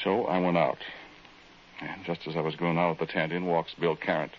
So 0.04 0.26
I 0.26 0.38
went 0.38 0.58
out. 0.58 0.78
And 1.80 2.04
just 2.04 2.26
as 2.26 2.36
I 2.36 2.40
was 2.40 2.56
going 2.56 2.78
out 2.78 2.90
of 2.92 2.98
the 2.98 3.06
tent, 3.06 3.32
in 3.32 3.46
walks 3.46 3.72
Bill 3.78 3.96
Carrot. 3.96 4.32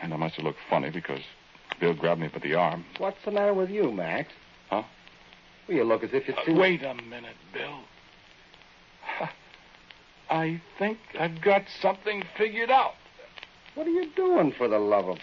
And 0.00 0.14
I 0.14 0.16
must 0.16 0.36
have 0.36 0.44
looked 0.44 0.60
funny 0.68 0.90
because 0.90 1.20
Bill 1.80 1.94
grabbed 1.94 2.20
me 2.20 2.28
by 2.28 2.38
the 2.38 2.54
arm. 2.54 2.84
What's 2.98 3.22
the 3.24 3.30
matter 3.30 3.52
with 3.54 3.70
you, 3.70 3.90
Max? 3.92 4.28
Huh? 4.70 4.82
Well, 5.66 5.76
you 5.76 5.84
look 5.84 6.02
as 6.04 6.10
if 6.12 6.28
you'd 6.28 6.38
Uh, 6.38 6.44
seen... 6.46 6.56
wait 6.56 6.82
a 6.82 6.94
minute, 6.94 7.36
Bill. 7.52 7.80
I 10.30 10.60
think 10.78 10.98
I've 11.18 11.40
got 11.42 11.62
something 11.80 12.22
figured 12.38 12.70
out. 12.70 12.94
What 13.74 13.86
are 13.86 13.90
you 13.90 14.10
doing, 14.14 14.52
for 14.52 14.68
the 14.68 14.78
love 14.78 15.08
of... 15.08 15.18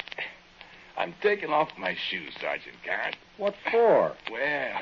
I'm 0.98 1.14
taking 1.22 1.50
off 1.52 1.70
my 1.78 1.96
shoes, 2.10 2.34
Sergeant 2.42 2.76
Carrot. 2.84 3.16
What 3.38 3.56
for? 3.72 4.14
Well, 4.32 4.82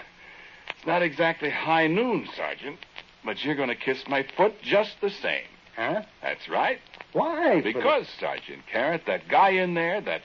it's 0.70 0.88
not 0.88 1.02
exactly 1.02 1.50
high 1.50 1.88
noon, 1.88 2.28
Sergeant, 2.36 2.78
but 3.24 3.44
you're 3.44 3.56
going 3.56 3.70
to 3.70 3.76
kiss 3.76 4.04
my 4.08 4.26
foot 4.38 4.54
just 4.64 4.96
the 5.02 5.10
same. 5.10 5.44
Huh? 5.76 6.04
That's 6.22 6.48
right. 6.48 6.80
Why? 7.14 7.62
Because, 7.62 8.08
Sergeant 8.20 8.64
Carrot, 8.72 9.04
that 9.08 9.28
guy 9.28 9.50
in 9.50 9.74
there, 9.74 10.02
that 10.02 10.22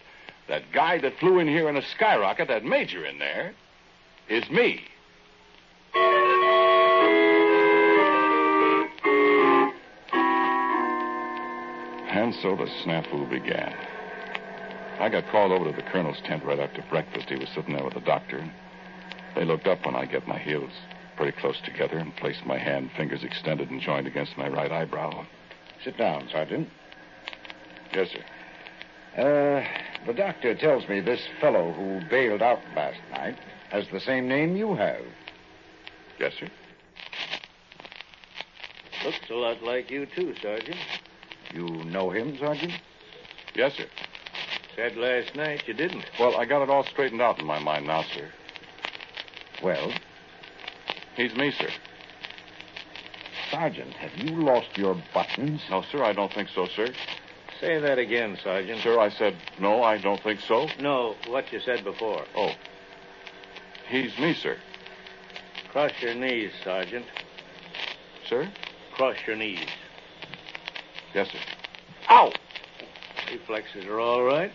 that 0.49 0.73
guy 0.73 0.99
that 0.99 1.17
flew 1.19 1.39
in 1.39 1.47
here 1.47 1.69
in 1.69 1.77
a 1.77 1.83
skyrocket, 1.83 2.49
that 2.49 2.65
major 2.65 3.05
in 3.05 3.19
there, 3.19 3.53
is 4.29 4.49
me. 4.51 4.83
And 12.11 12.35
so 12.43 12.57
the 12.57 12.67
snafu 12.83 13.31
began. 13.31 13.75
I 14.99 15.09
got 15.09 15.29
called 15.31 15.53
over 15.53 15.71
to 15.71 15.77
the 15.77 15.83
colonel's 15.91 16.21
tent 16.25 16.45
right 16.45 16.59
after 16.59 16.85
breakfast. 16.91 17.29
He 17.29 17.37
was 17.37 17.49
sitting 17.55 17.75
there 17.75 17.85
with 17.85 17.95
the 17.95 18.01
doctor. 18.01 18.45
They 19.37 19.45
looked 19.45 19.69
up 19.69 19.87
when 19.87 19.95
I 19.95 20.05
get 20.05 20.27
my 20.27 20.39
heels 20.39 20.73
pretty 21.17 21.39
close 21.41 21.61
together 21.65 21.99
and 21.99 22.15
placed 22.17 22.45
my 22.45 22.59
hand, 22.59 22.91
fingers 22.97 23.23
extended 23.23 23.71
and 23.71 23.81
joined 23.81 24.07
against 24.07 24.37
my 24.37 24.49
right 24.49 24.73
eyebrow. 24.73 25.25
Sit 25.85 25.97
down, 25.97 26.29
Sergeant. 26.31 26.69
Yes, 27.95 28.09
sir. 28.11 28.25
Uh, 29.17 30.07
the 30.07 30.13
doctor 30.13 30.55
tells 30.55 30.89
me 30.89 31.01
this 31.01 31.21
fellow 31.41 31.73
who 31.73 32.01
bailed 32.09 32.43
out 32.43 32.61
last 32.77 33.01
night 33.11 33.37
has 33.71 33.85
the 33.93 34.01
same 34.01 34.29
name 34.29 34.57
you 34.57 34.75
have. 34.75 35.03
Yes, 36.19 36.33
sir. 36.39 36.49
Looks 39.05 39.31
a 39.31 39.35
lot 39.35 39.63
like 39.63 39.91
you, 39.91 40.07
too, 40.07 40.35
Sergeant. 40.43 40.77
You 41.53 41.67
know 41.85 42.11
him, 42.11 42.37
Sergeant? 42.39 42.75
Yes, 43.55 43.75
sir. 43.77 43.87
Said 44.77 44.97
last 44.97 45.35
night 45.35 45.63
you 45.67 45.75
didn't. 45.75 46.05
Well, 46.19 46.37
I 46.37 46.45
got 46.45 46.63
it 46.63 46.71
all 46.71 46.85
straightened 46.85 47.23
out 47.23 47.41
in 47.41 47.47
my 47.47 47.59
mind 47.59 47.87
now, 47.87 48.03
sir. 48.15 48.29
Well, 49.63 49.93
He's 51.21 51.35
me, 51.35 51.51
sir. 51.51 51.69
Sergeant, 53.51 53.93
have 53.95 54.13
you 54.17 54.37
lost 54.43 54.77
your 54.77 54.97
buttons? 55.13 55.61
No, 55.71 55.83
sir, 55.91 56.05
I 56.05 56.13
don't 56.13 56.33
think 56.33 56.49
so, 56.55 56.67
sir. 56.67 56.89
Say 57.61 57.79
that 57.81 57.99
again, 57.99 58.39
Sergeant. 58.43 58.81
Sir, 58.81 58.99
I 58.99 59.11
said, 59.11 59.37
no, 59.59 59.83
I 59.83 59.99
don't 59.99 60.23
think 60.23 60.41
so. 60.41 60.69
No, 60.81 61.17
what 61.27 61.53
you 61.53 61.61
said 61.61 61.85
before. 61.85 62.25
Oh. 62.37 62.53
He's 63.89 64.17
me, 64.19 64.35
sir. 64.35 64.57
Cross 65.73 65.93
your 66.01 66.15
knees, 66.15 66.53
Sergeant. 66.63 67.07
Sir? 68.29 68.51
Cross 68.95 69.17
your 69.27 69.37
knees. 69.37 69.67
Yes, 71.13 71.29
sir. 71.31 71.39
Ow! 72.09 72.33
Reflexes 73.31 73.85
are 73.87 74.01
all 74.01 74.23
right. 74.23 74.53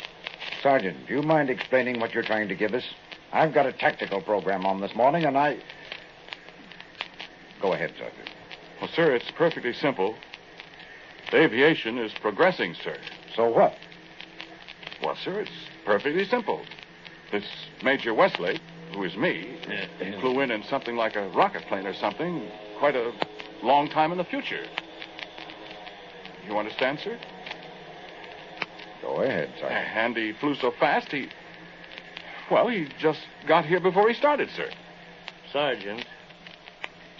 Sergeant, 0.63 1.07
do 1.07 1.15
you 1.15 1.21
mind 1.21 1.49
explaining 1.49 1.99
what 1.99 2.13
you're 2.13 2.23
trying 2.23 2.47
to 2.47 2.55
give 2.55 2.73
us? 2.73 2.83
I've 3.31 3.53
got 3.53 3.65
a 3.65 3.73
tactical 3.73 4.21
program 4.21 4.65
on 4.65 4.79
this 4.79 4.95
morning, 4.95 5.25
and 5.25 5.37
I. 5.37 5.57
Go 7.61 7.73
ahead, 7.73 7.93
Sergeant. 7.99 8.24
Well, 8.79 8.89
sir, 8.93 9.15
it's 9.15 9.31
perfectly 9.31 9.73
simple. 9.73 10.15
Aviation 11.33 11.97
is 11.97 12.11
progressing, 12.21 12.75
sir. 12.83 12.97
So 13.35 13.49
what? 13.49 13.75
Well, 15.03 15.15
sir, 15.23 15.41
it's 15.41 15.51
perfectly 15.85 16.25
simple. 16.25 16.61
This 17.31 17.45
Major 17.83 18.13
Westlake, 18.13 18.61
who 18.93 19.03
is 19.03 19.15
me, 19.15 19.57
flew 20.19 20.39
in 20.41 20.51
in 20.51 20.63
something 20.63 20.95
like 20.95 21.15
a 21.15 21.27
rocket 21.29 21.63
plane 21.67 21.85
or 21.87 21.93
something 21.93 22.47
quite 22.79 22.95
a 22.95 23.11
long 23.63 23.89
time 23.89 24.11
in 24.11 24.17
the 24.17 24.23
future. 24.23 24.63
You 26.47 26.57
understand, 26.57 26.99
sir? 27.03 27.17
Go 29.01 29.21
ahead, 29.21 29.49
Sergeant. 29.59 29.71
Uh, 29.71 29.99
and 29.99 30.17
he 30.17 30.33
flew 30.33 30.55
so 30.55 30.71
fast, 30.79 31.09
he. 31.09 31.29
Well, 32.51 32.67
he 32.67 32.87
just 32.99 33.19
got 33.47 33.65
here 33.65 33.79
before 33.79 34.07
he 34.07 34.13
started, 34.13 34.49
sir. 34.55 34.69
Sergeant, 35.51 36.05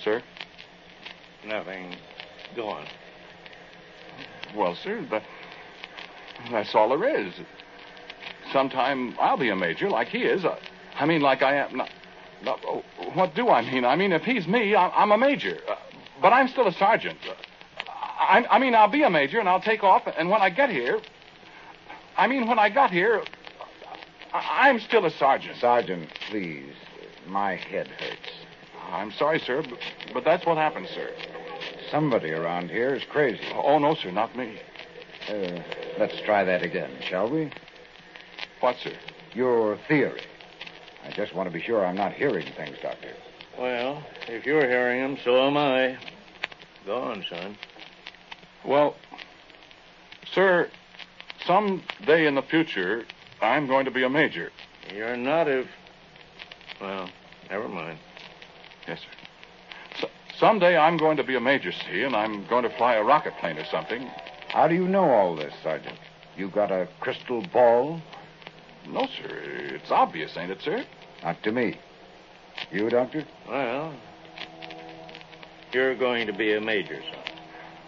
Sir? 0.04 0.22
Nothing. 1.46 1.96
Go 2.56 2.70
on. 2.70 2.86
Well, 4.56 4.76
sir, 4.76 5.06
that, 5.12 5.24
that's 6.52 6.74
all 6.74 6.90
there 6.90 7.20
is. 7.20 7.34
Sometime 8.54 9.16
I'll 9.20 9.38
be 9.38 9.50
a 9.50 9.56
major 9.56 9.90
like 9.90 10.08
he 10.08 10.20
is. 10.20 10.46
Uh, 10.46 10.58
I 10.96 11.06
mean, 11.06 11.22
like 11.22 11.42
I 11.42 11.56
am. 11.56 11.78
Not, 11.78 11.90
not, 12.44 12.60
oh, 12.66 12.84
what 13.14 13.36
do 13.36 13.50
I 13.50 13.62
mean? 13.62 13.86
I 13.86 13.96
mean, 13.96 14.12
if 14.12 14.22
he's 14.22 14.48
me, 14.48 14.76
I'm, 14.76 14.92
I'm 14.96 15.12
a 15.12 15.18
major. 15.18 15.58
Uh, 15.68 15.76
but 16.22 16.32
I'm 16.32 16.48
still 16.48 16.68
a 16.68 16.74
sergeant. 16.74 17.18
Uh, 17.28 17.34
I, 17.86 18.46
I 18.50 18.60
mean, 18.60 18.76
I'll 18.76 18.90
be 18.90 19.04
a 19.04 19.10
major 19.10 19.40
and 19.40 19.50
I'll 19.50 19.62
take 19.62 19.84
off. 19.84 20.04
And 20.18 20.30
when 20.30 20.42
I 20.42 20.50
get 20.50 20.70
here, 20.70 21.00
I 22.18 22.28
mean, 22.28 22.48
when 22.48 22.60
I 22.60 22.70
got 22.70 22.92
here, 22.92 23.24
I, 24.34 24.70
I'm 24.70 24.80
still 24.80 25.06
a 25.06 25.12
sergeant. 25.12 25.58
Sergeant, 25.60 26.10
please. 26.30 26.74
My 27.28 27.56
head 27.56 27.88
hurts. 27.88 28.25
I'm 28.92 29.12
sorry, 29.12 29.40
sir, 29.40 29.62
but, 29.62 29.80
but 30.14 30.24
that's 30.24 30.46
what 30.46 30.58
happened, 30.58 30.88
sir. 30.94 31.12
Somebody 31.92 32.32
around 32.32 32.70
here 32.70 32.96
is 32.96 33.04
crazy. 33.04 33.42
Oh, 33.54 33.78
no, 33.80 33.96
sir, 33.96 34.12
not 34.12 34.36
me. 34.36 34.60
Uh, 35.30 35.62
let's 36.00 36.20
try 36.22 36.44
that 36.44 36.64
again, 36.64 36.92
shall 37.02 37.30
we? 37.30 37.52
What, 38.60 38.78
sir? 38.84 38.94
Your 39.34 39.78
theory. 39.88 40.22
I 41.06 41.12
just 41.12 41.36
want 41.36 41.48
to 41.48 41.54
be 41.54 41.62
sure 41.62 41.86
I'm 41.86 41.96
not 41.96 42.14
hearing 42.14 42.48
things, 42.56 42.78
Doctor. 42.82 43.14
Well, 43.60 44.04
if 44.28 44.46
you're 44.46 44.68
hearing 44.68 45.02
them, 45.02 45.18
so 45.24 45.48
am 45.48 45.58
I. 45.58 45.98
Go 46.86 47.02
on, 47.02 47.24
son. 47.30 47.58
Well, 48.66 48.96
sir, 50.34 50.70
some 51.46 51.84
day 52.06 52.26
in 52.26 52.36
the 52.36 52.42
future, 52.42 53.06
I'm 53.42 53.68
going 53.68 53.86
to 53.86 53.92
be 53.92 54.04
a 54.04 54.10
major. 54.10 54.52
You're 54.94 55.18
not 55.18 55.48
if. 55.48 55.68
Well, 56.82 57.10
never 57.50 57.68
mind. 57.68 58.00
Yes, 58.88 59.00
sir. 59.00 60.00
So, 60.02 60.10
someday 60.38 60.78
I'm 60.78 60.98
going 60.98 61.18
to 61.18 61.24
be 61.24 61.36
a 61.36 61.40
major, 61.40 61.72
see, 61.72 62.04
and 62.04 62.16
I'm 62.16 62.46
going 62.48 62.64
to 62.64 62.78
fly 62.78 62.96
a 62.96 63.04
rocket 63.04 63.34
plane 63.40 63.58
or 63.58 63.66
something. 63.66 64.10
How 64.50 64.68
do 64.68 64.76
you 64.76 64.88
know 64.88 65.10
all 65.10 65.36
this, 65.36 65.54
Sergeant? 65.64 65.98
You 66.38 66.50
got 66.50 66.72
a 66.72 66.88
crystal 67.00 67.42
ball? 67.54 68.02
No, 68.88 69.08
sir. 69.18 69.30
It's 69.76 69.92
obvious, 69.92 70.38
ain't 70.38 70.52
it, 70.52 70.62
sir? 70.62 70.86
Not 71.24 71.42
to 71.44 71.52
me. 71.52 71.78
You, 72.72 72.90
Doctor? 72.90 73.26
Well, 73.50 73.94
you're 75.74 75.96
going 75.96 76.28
to 76.28 76.34
be 76.34 76.54
a 76.54 76.62
major, 76.62 77.02
sir. 77.02 77.34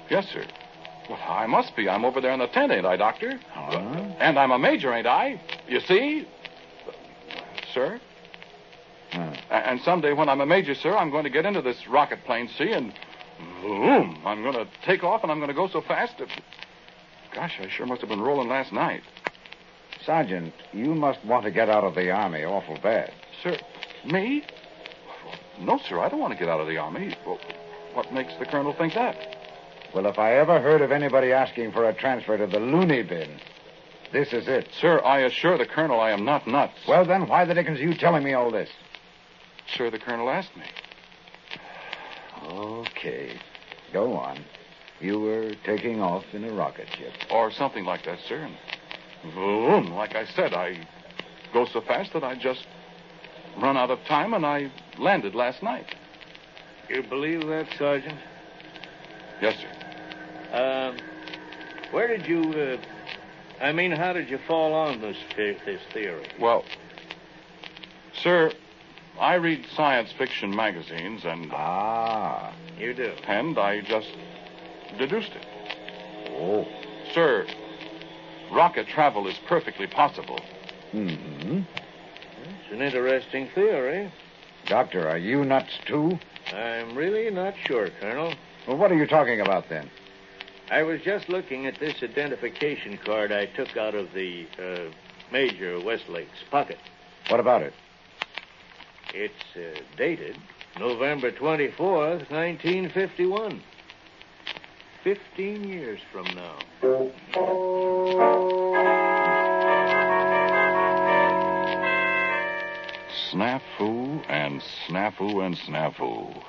Yes, 0.10 0.28
sir. 0.34 0.46
Well, 1.10 1.20
I 1.26 1.46
must 1.46 1.76
be. 1.76 1.88
I'm 1.88 2.04
over 2.04 2.20
there 2.20 2.32
in 2.32 2.40
the 2.40 2.48
tent, 2.48 2.72
ain't 2.72 2.86
I, 2.86 2.98
Doctor? 2.98 3.40
Huh? 3.52 3.78
And 4.20 4.38
I'm 4.38 4.52
a 4.52 4.60
major, 4.60 4.94
ain't 4.94 5.08
I? 5.08 5.40
You 5.68 5.80
see? 5.82 6.28
Sir? 7.74 8.00
And 9.68 9.82
someday 9.82 10.14
when 10.14 10.30
I'm 10.30 10.40
a 10.40 10.46
major, 10.46 10.74
sir, 10.74 10.96
I'm 10.96 11.12
going 11.12 11.26
to 11.26 11.30
get 11.30 11.46
into 11.46 11.62
this 11.62 11.90
rocket 11.90 12.24
plane, 12.24 12.50
see, 12.58 12.72
and 12.72 12.94
boom, 13.62 14.18
I'm 14.26 14.42
going 14.42 14.54
to 14.54 14.66
take 14.86 15.04
off 15.04 15.24
and 15.24 15.32
I'm 15.32 15.40
going 15.40 15.50
to 15.50 15.54
go 15.54 15.68
so 15.68 15.82
fast 15.82 16.18
that. 16.20 16.30
Gosh, 17.36 17.60
I 17.60 17.68
sure 17.68 17.86
must 17.86 18.00
have 18.00 18.10
been 18.10 18.22
rolling 18.22 18.48
last 18.48 18.72
night. 18.72 19.04
Sergeant, 20.06 20.54
you 20.72 20.96
must 20.96 21.24
want 21.26 21.44
to 21.44 21.52
get 21.52 21.70
out 21.70 21.84
of 21.84 21.96
the 21.96 22.10
Army 22.12 22.46
awful 22.46 22.78
bad. 22.82 23.12
Sir, 23.44 23.58
me? 24.06 24.46
No, 25.60 25.78
sir, 25.90 26.00
I 26.00 26.08
don't 26.08 26.22
want 26.22 26.32
to 26.32 26.40
get 26.40 26.48
out 26.48 26.62
of 26.62 26.68
the 26.68 26.78
Army. 26.78 27.14
Well, 27.26 27.38
what 27.94 28.14
makes 28.14 28.34
the 28.40 28.46
colonel 28.46 28.72
think 28.72 28.94
that? 28.94 29.18
Well, 29.94 30.06
if 30.06 30.18
I 30.18 30.36
ever 30.36 30.62
heard 30.62 30.82
of 30.82 30.94
anybody 30.94 31.34
asking 31.34 31.74
for 31.74 31.90
a 31.90 31.94
transfer 31.94 32.38
to 32.38 32.48
the 32.48 32.60
loony 32.62 33.04
bin, 33.04 33.38
this 34.14 34.32
is 34.32 34.48
it. 34.48 34.70
Sir, 34.80 35.04
I 35.04 35.20
assure 35.20 35.58
the 35.58 35.66
colonel 35.66 36.00
I 36.00 36.12
am 36.12 36.24
not 36.24 36.48
nuts. 36.48 36.78
Well, 36.88 37.04
then, 37.04 37.28
why 37.28 37.44
the 37.44 37.54
dickens 37.54 37.82
are 37.82 37.84
you 37.84 37.96
telling 37.96 38.24
me 38.24 38.32
all 38.32 38.50
this? 38.50 38.70
Sir, 39.76 39.90
the 39.90 40.00
colonel 40.00 40.30
asked 40.30 40.56
me. 40.56 40.66
Okay. 42.44 43.40
Go 43.94 44.14
on. 44.16 44.44
You 45.00 45.20
were 45.20 45.54
taking 45.64 46.02
off 46.02 46.24
in 46.34 46.44
a 46.44 46.52
rocket 46.52 46.88
ship. 46.98 47.14
Or 47.30 47.52
something 47.52 47.86
like 47.86 48.06
that, 48.06 48.20
sir. 48.28 48.48
And 49.24 49.34
boom, 49.34 49.92
like 49.94 50.16
I 50.16 50.26
said, 50.26 50.54
I 50.54 50.88
go 51.54 51.66
so 51.66 51.82
fast 51.82 52.14
that 52.14 52.24
I 52.24 52.36
just 52.36 52.66
run 53.62 53.78
out 53.78 53.92
of 53.92 54.00
time 54.06 54.34
and 54.34 54.46
I 54.46 54.72
landed 54.98 55.36
last 55.36 55.62
night. 55.62 55.96
You 56.90 57.04
believe 57.04 57.46
that, 57.48 57.68
Sergeant? 57.78 58.18
Yes, 59.42 59.58
sir. 59.60 60.58
Um, 60.58 60.98
where 61.92 62.08
did 62.08 62.28
you, 62.28 62.42
uh, 62.54 63.64
I 63.64 63.72
mean, 63.72 63.92
how 63.92 64.14
did 64.14 64.30
you 64.30 64.40
fall 64.48 64.74
on 64.74 65.02
this, 65.02 65.18
this 65.36 65.82
theory? 65.94 66.28
Well, 66.40 66.64
Sir, 68.24 68.52
I 69.20 69.36
read 69.36 69.66
science 69.76 70.12
fiction 70.18 70.56
magazines 70.56 71.26
and 71.26 71.52
Ah. 71.54 72.54
You 72.80 72.94
do. 72.94 73.14
and 73.28 73.58
I 73.58 73.82
just 73.82 74.10
deduced 74.98 75.32
it. 75.34 75.46
Oh. 76.40 76.68
Sir, 77.14 77.48
rocket 78.52 78.88
travel 78.88 79.28
is 79.28 79.38
perfectly 79.48 79.88
possible. 79.88 80.40
hmm 80.92 81.62
It's 82.62 82.72
an 82.72 82.82
interesting 82.82 83.48
theory. 83.56 84.12
Doctor, 84.66 85.08
are 85.10 85.18
you 85.18 85.44
nuts 85.46 85.78
too? 85.86 86.20
I'm 86.54 86.96
really 86.96 87.30
not 87.32 87.56
sure, 87.66 87.90
Colonel. 88.00 88.34
Well, 88.68 88.78
what 88.78 88.92
are 88.92 88.96
you 88.96 89.08
talking 89.08 89.42
about 89.42 89.70
then? 89.70 89.90
I 90.70 90.84
was 90.84 91.02
just 91.02 91.30
looking 91.30 91.66
at 91.66 91.80
this 91.80 92.04
identification 92.04 92.98
card 92.98 93.32
I 93.32 93.46
took 93.48 93.78
out 93.78 93.96
of 93.96 94.14
the 94.14 94.46
uh, 94.62 94.92
Major 95.32 95.80
Westlake's 95.80 96.44
pocket. 96.52 96.78
What 97.30 97.40
about 97.40 97.62
it? 97.64 97.74
It's 99.14 99.34
uh, 99.56 99.80
dated 99.98 100.38
November 100.80 101.32
24th, 101.32 102.30
1951. 102.30 103.62
Fifteen 105.04 105.64
years 105.64 106.02
from 106.12 106.26
now. 106.36 106.58
Snafu 113.32 114.24
and 114.30 114.62
snafu 114.62 115.46
and 115.46 115.58
snafu. 115.58 116.44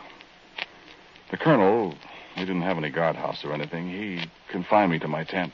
The 1.30 1.36
colonel, 1.36 1.94
he 2.34 2.40
didn't 2.40 2.62
have 2.62 2.78
any 2.78 2.90
guardhouse 2.90 3.44
or 3.44 3.52
anything. 3.52 3.88
He 3.88 4.28
confined 4.48 4.90
me 4.90 4.98
to 4.98 5.08
my 5.08 5.24
tent. 5.24 5.52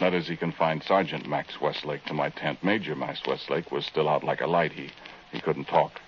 That 0.00 0.14
is, 0.14 0.28
he 0.28 0.36
confined 0.36 0.82
Sergeant 0.82 1.28
Max 1.28 1.60
Westlake 1.60 2.04
to 2.06 2.14
my 2.14 2.30
tent. 2.30 2.62
Major 2.62 2.94
Max 2.94 3.20
Westlake 3.26 3.70
was 3.72 3.86
still 3.86 4.08
out 4.08 4.24
like 4.24 4.40
a 4.40 4.46
light. 4.46 4.72
He, 4.72 4.90
he 5.32 5.40
couldn't 5.40 5.66
talk. 5.66 6.00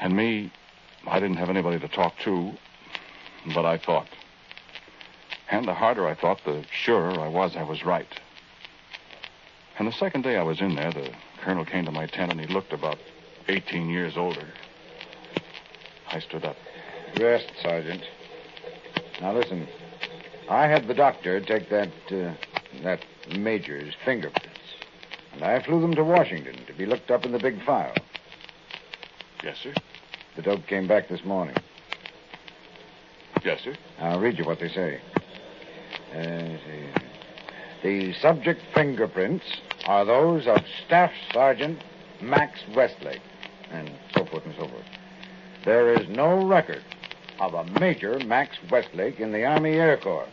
And 0.00 0.16
me, 0.16 0.50
I 1.06 1.20
didn't 1.20 1.36
have 1.36 1.50
anybody 1.50 1.78
to 1.78 1.88
talk 1.88 2.18
to, 2.24 2.52
but 3.54 3.64
I 3.64 3.76
thought. 3.76 4.08
And 5.50 5.68
the 5.68 5.74
harder 5.74 6.06
I 6.06 6.14
thought, 6.14 6.40
the 6.44 6.64
surer 6.72 7.20
I 7.20 7.28
was 7.28 7.56
I 7.56 7.64
was 7.64 7.84
right. 7.84 8.08
And 9.78 9.86
the 9.86 9.92
second 9.92 10.22
day 10.22 10.36
I 10.36 10.42
was 10.42 10.60
in 10.60 10.74
there, 10.74 10.92
the 10.92 11.10
colonel 11.42 11.64
came 11.64 11.84
to 11.84 11.90
my 11.90 12.06
tent 12.06 12.32
and 12.32 12.40
he 12.40 12.46
looked 12.46 12.72
about 12.72 12.98
18 13.48 13.90
years 13.90 14.16
older. 14.16 14.46
I 16.10 16.20
stood 16.20 16.44
up. 16.44 16.56
Rest, 17.18 17.50
Sergeant. 17.62 18.02
Now 19.20 19.34
listen. 19.34 19.66
I 20.48 20.66
had 20.66 20.88
the 20.88 20.94
doctor 20.94 21.40
take 21.40 21.68
that 21.70 21.90
uh, 22.10 22.34
that 22.82 23.00
major's 23.30 23.94
fingerprints, 24.04 24.58
and 25.32 25.44
I 25.44 25.62
flew 25.62 25.80
them 25.80 25.94
to 25.94 26.04
Washington 26.04 26.56
to 26.66 26.72
be 26.72 26.86
looked 26.86 27.10
up 27.10 27.24
in 27.24 27.32
the 27.32 27.38
big 27.38 27.62
file. 27.64 27.94
Yes, 29.44 29.58
sir. 29.62 29.74
The 30.36 30.42
dope 30.42 30.66
came 30.66 30.86
back 30.86 31.08
this 31.08 31.24
morning. 31.24 31.56
Yes, 33.44 33.60
sir. 33.64 33.74
I'll 33.98 34.20
read 34.20 34.38
you 34.38 34.44
what 34.44 34.60
they 34.60 34.68
say. 34.68 35.00
Uh, 36.14 36.56
the 37.82 38.12
subject 38.20 38.60
fingerprints 38.74 39.44
are 39.86 40.04
those 40.04 40.46
of 40.46 40.58
Staff 40.86 41.10
Sergeant 41.32 41.82
Max 42.20 42.60
Westlake, 42.74 43.22
and 43.70 43.90
so 44.14 44.24
forth 44.26 44.44
and 44.44 44.54
so 44.56 44.68
forth. 44.68 44.84
There 45.64 45.92
is 45.94 46.08
no 46.08 46.44
record 46.46 46.82
of 47.38 47.54
a 47.54 47.64
Major 47.80 48.18
Max 48.20 48.56
Westlake 48.70 49.18
in 49.20 49.32
the 49.32 49.44
Army 49.44 49.72
Air 49.72 49.96
Corps. 49.96 50.28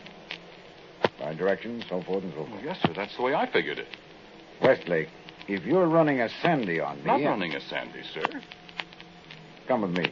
By 1.18 1.34
directions, 1.34 1.84
so 1.88 2.02
forth 2.02 2.24
and 2.24 2.32
so 2.34 2.44
forth. 2.44 2.60
yes, 2.62 2.78
sir. 2.82 2.92
That's 2.94 3.16
the 3.16 3.22
way 3.22 3.34
I 3.34 3.50
figured 3.50 3.78
it. 3.78 3.88
Westlake, 4.60 5.08
if 5.48 5.64
you're 5.64 5.86
running 5.86 6.20
a 6.20 6.28
Sandy 6.42 6.80
on 6.80 6.98
me, 6.98 7.04
Not 7.04 7.22
running 7.22 7.54
a 7.54 7.60
Sandy, 7.60 8.02
sir. 8.12 8.40
Come 9.68 9.82
with 9.82 9.90
me. 9.90 10.10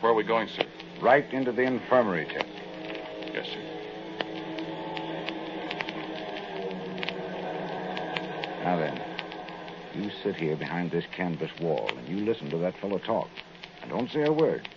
Where 0.00 0.12
are 0.12 0.14
we 0.14 0.22
going, 0.22 0.48
sir? 0.48 0.66
Right 1.00 1.32
into 1.32 1.50
the 1.50 1.62
infirmary 1.62 2.26
tent. 2.26 2.46
Yes, 3.32 3.46
sir. 3.46 3.60
Now 8.62 8.76
then, 8.76 9.00
you 9.94 10.10
sit 10.22 10.36
here 10.36 10.56
behind 10.56 10.90
this 10.90 11.04
canvas 11.16 11.50
wall 11.58 11.90
and 11.96 12.06
you 12.06 12.24
listen 12.24 12.50
to 12.50 12.58
that 12.58 12.76
fellow 12.80 12.98
talk. 12.98 13.28
And 13.80 13.90
don't 13.90 14.10
say 14.10 14.22
a 14.22 14.32
word. 14.32 14.68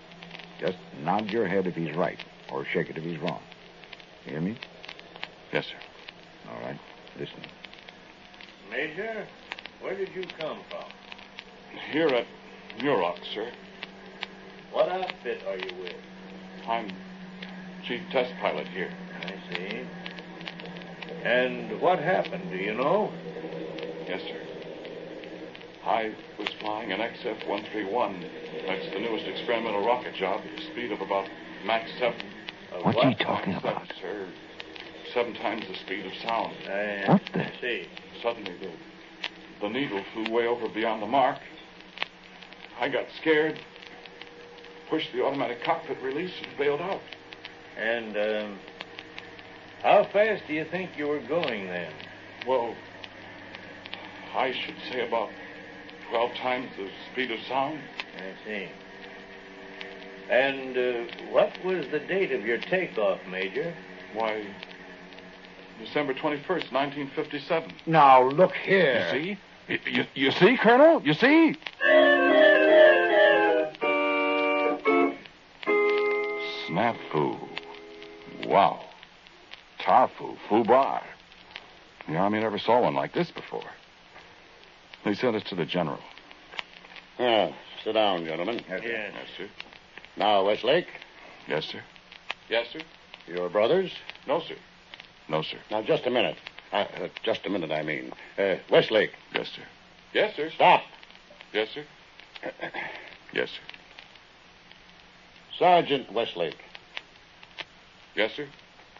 Just 0.62 0.77
nod 1.03 1.30
your 1.30 1.45
head 1.45 1.67
if 1.67 1.75
he's 1.75 1.93
right, 1.93 2.19
or 2.51 2.65
shake 2.65 2.89
it 2.89 2.97
if 2.97 3.03
he's 3.03 3.19
wrong. 3.19 3.41
You 4.25 4.32
hear 4.32 4.41
me? 4.41 4.58
Yes, 5.51 5.65
sir. 5.65 5.77
All 6.49 6.60
right. 6.62 6.80
Listen. 7.19 7.39
Major, 8.71 9.27
where 9.82 9.95
did 9.95 10.10
you 10.15 10.23
come 10.39 10.60
from? 10.69 10.86
Here 11.91 12.08
at 12.08 12.25
Muroc, 12.80 13.18
sir. 13.34 13.52
What 14.72 14.90
outfit 14.90 15.42
are 15.48 15.58
you 15.58 15.82
with? 15.82 15.96
I'm 16.68 16.92
chief 17.88 18.02
test 18.12 18.34
pilot 18.42 18.68
here. 18.68 18.92
I 19.22 19.34
see. 19.54 19.86
And 21.24 21.82
what 21.82 22.00
happened, 22.00 22.50
do 22.52 22.58
you 22.58 22.74
know? 22.74 23.12
Yes, 24.08 24.22
sir. 24.28 24.42
I 25.86 26.13
was 26.38 26.50
flying 26.60 26.92
an 26.92 27.00
XF-131. 27.00 28.26
That's 28.68 28.86
the 28.94 29.00
newest 29.00 29.26
experimental 29.26 29.86
rocket 29.86 30.13
job 30.16 30.42
at 30.42 30.60
a 30.60 30.66
speed 30.72 30.92
of 30.92 31.02
about 31.02 31.28
Mach 31.66 31.82
7. 31.98 32.13
Of 32.74 32.84
What's 32.86 32.96
what? 32.98 33.08
he 33.08 33.16
talking 33.16 33.54
Mach 33.54 33.63
about? 33.63 33.88
7, 33.88 33.98
sir. 34.02 34.28
Seven 35.13 35.34
times 35.36 35.63
the 35.68 35.76
speed 35.76 36.06
of 36.06 36.12
sound. 36.22 36.54
I, 36.70 37.06
What 37.08 37.22
the- 37.34 37.46
I 37.46 37.52
see. 37.62 37.88
Suddenly, 38.22 38.54
the, 38.60 38.70
the 39.62 39.70
needle 39.70 40.04
flew 40.13 40.32
way 40.34 40.46
over 40.48 40.68
beyond 40.68 41.02
the 41.02 41.08
mark. 41.08 41.38
I 42.80 42.90
got 42.90 43.06
scared, 43.20 43.60
pushed 44.90 45.12
the 45.13 45.24
automatic 45.24 45.63
cockpit 45.63 46.02
release, 46.02 46.34
and 46.44 46.58
bailed 46.58 46.82
out. 46.82 47.02
And 47.78 48.18
um, 48.18 48.60
how 49.84 50.04
fast 50.12 50.44
do 50.48 50.54
you 50.54 50.66
think 50.66 50.92
you 50.98 51.08
were 51.08 51.22
going 51.22 51.68
then? 51.68 51.92
Well, 52.48 52.76
I 54.36 54.52
should 54.52 54.76
say 54.92 55.08
about 55.08 55.30
12 56.10 56.34
times 56.36 56.70
the 56.78 56.90
speed 57.12 57.32
of 57.32 57.40
sound. 57.48 57.80
I 58.18 58.46
see. 58.46 58.70
And 60.30 60.78
uh, 60.78 61.12
what 61.32 61.54
was 61.63 61.86
the 61.92 62.00
date 62.00 62.32
of 62.32 62.46
your 62.46 62.58
takeoff, 62.58 63.20
Major? 63.30 63.74
Why, 64.13 64.46
December 65.80 66.13
21st, 66.13 66.72
1957. 66.72 67.72
Now, 67.86 68.24
look 68.30 68.54
here. 68.54 69.10
You 69.13 69.22
see? 69.24 69.40
You, 69.68 69.80
you, 69.86 70.06
you 70.16 70.32
see, 70.32 70.58
Colonel? 70.58 71.02
You 71.04 71.13
see? 71.13 71.56
Snafu. 76.93 77.38
Wow. 78.45 78.80
Tarfu. 79.80 80.38
Fubar. 80.50 81.04
The 82.08 82.15
Army 82.15 82.39
never 82.39 82.58
saw 82.58 82.82
one 82.82 82.93
like 82.95 83.13
this 83.13 83.32
before. 83.32 83.63
They 85.04 85.13
sent 85.13 85.36
us 85.36 85.43
to 85.43 85.56
the 85.56 85.65
General. 85.65 86.00
Ah, 87.19 87.50
sit 87.84 87.93
down, 87.93 88.26
gentlemen. 88.26 88.62
Yes. 88.69 88.82
Yes, 88.84 89.13
sir. 89.38 89.47
Now, 90.15 90.45
Westlake, 90.45 90.88
Yes, 91.47 91.65
sir. 91.65 91.82
Yes, 92.50 92.67
sir. 92.71 92.80
your 93.28 93.50
brothers. 93.50 93.91
No, 94.28 94.39
sir. 94.41 94.56
No, 95.30 95.41
sir. 95.41 95.58
Now, 95.71 95.82
just 95.82 96.06
a 96.06 96.10
minute. 96.10 96.38
Uh, 96.73 96.76
uh, 96.78 97.08
just 97.23 97.45
a 97.45 97.50
minute, 97.50 97.71
I 97.71 97.84
mean. 97.84 98.12
Uh, 98.38 98.56
Westlake, 98.69 99.12
Yes, 99.34 99.47
sir. 99.56 99.62
Yes, 100.13 100.36
sir. 100.36 100.50
stop. 100.56 100.84
Yes, 101.54 101.69
sir. 101.73 101.84
Yes, 103.34 103.50
sir. 103.50 103.62
Sergeant 105.58 106.12
Westlake, 106.12 106.58
Yes, 108.17 108.32
sir. 108.36 108.47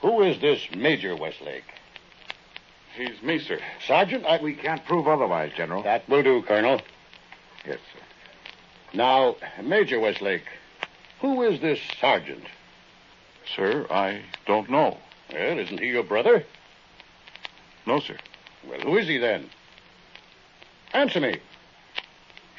who 0.02 0.22
is 0.22 0.40
this 0.40 0.62
Major 0.76 1.16
Westlake? 1.16 1.64
He's 2.96 3.20
me, 3.24 3.40
sir. 3.40 3.58
Sergeant, 3.86 4.26
I... 4.28 4.40
We 4.40 4.54
can't 4.54 4.86
prove 4.86 5.08
otherwise, 5.08 5.52
General. 5.58 5.82
That 5.82 6.08
will 6.08 6.22
do, 6.22 6.44
Colonel. 6.44 6.80
Yes, 7.66 7.80
sir. 7.94 8.00
Now, 8.94 9.36
Major 9.64 10.00
Westlake, 10.00 10.46
who 11.20 11.42
is 11.42 11.60
this 11.62 11.80
sergeant? 12.00 12.44
Sir, 13.56 13.88
I 13.90 14.22
don't 14.46 14.70
know. 14.70 14.98
Well, 15.34 15.58
isn't 15.58 15.80
he 15.80 15.88
your 15.88 16.04
brother? 16.04 16.44
No, 17.88 18.00
sir. 18.00 18.18
Well, 18.70 18.82
who 18.82 18.98
is 18.98 19.08
he 19.08 19.18
then? 19.18 19.50
Answer 20.94 21.22
me. 21.22 21.40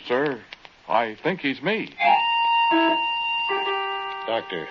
Sir, 0.08 0.40
I 0.88 1.14
think 1.22 1.40
he's 1.40 1.62
me. 1.62 1.94
Doctor, 4.26 4.68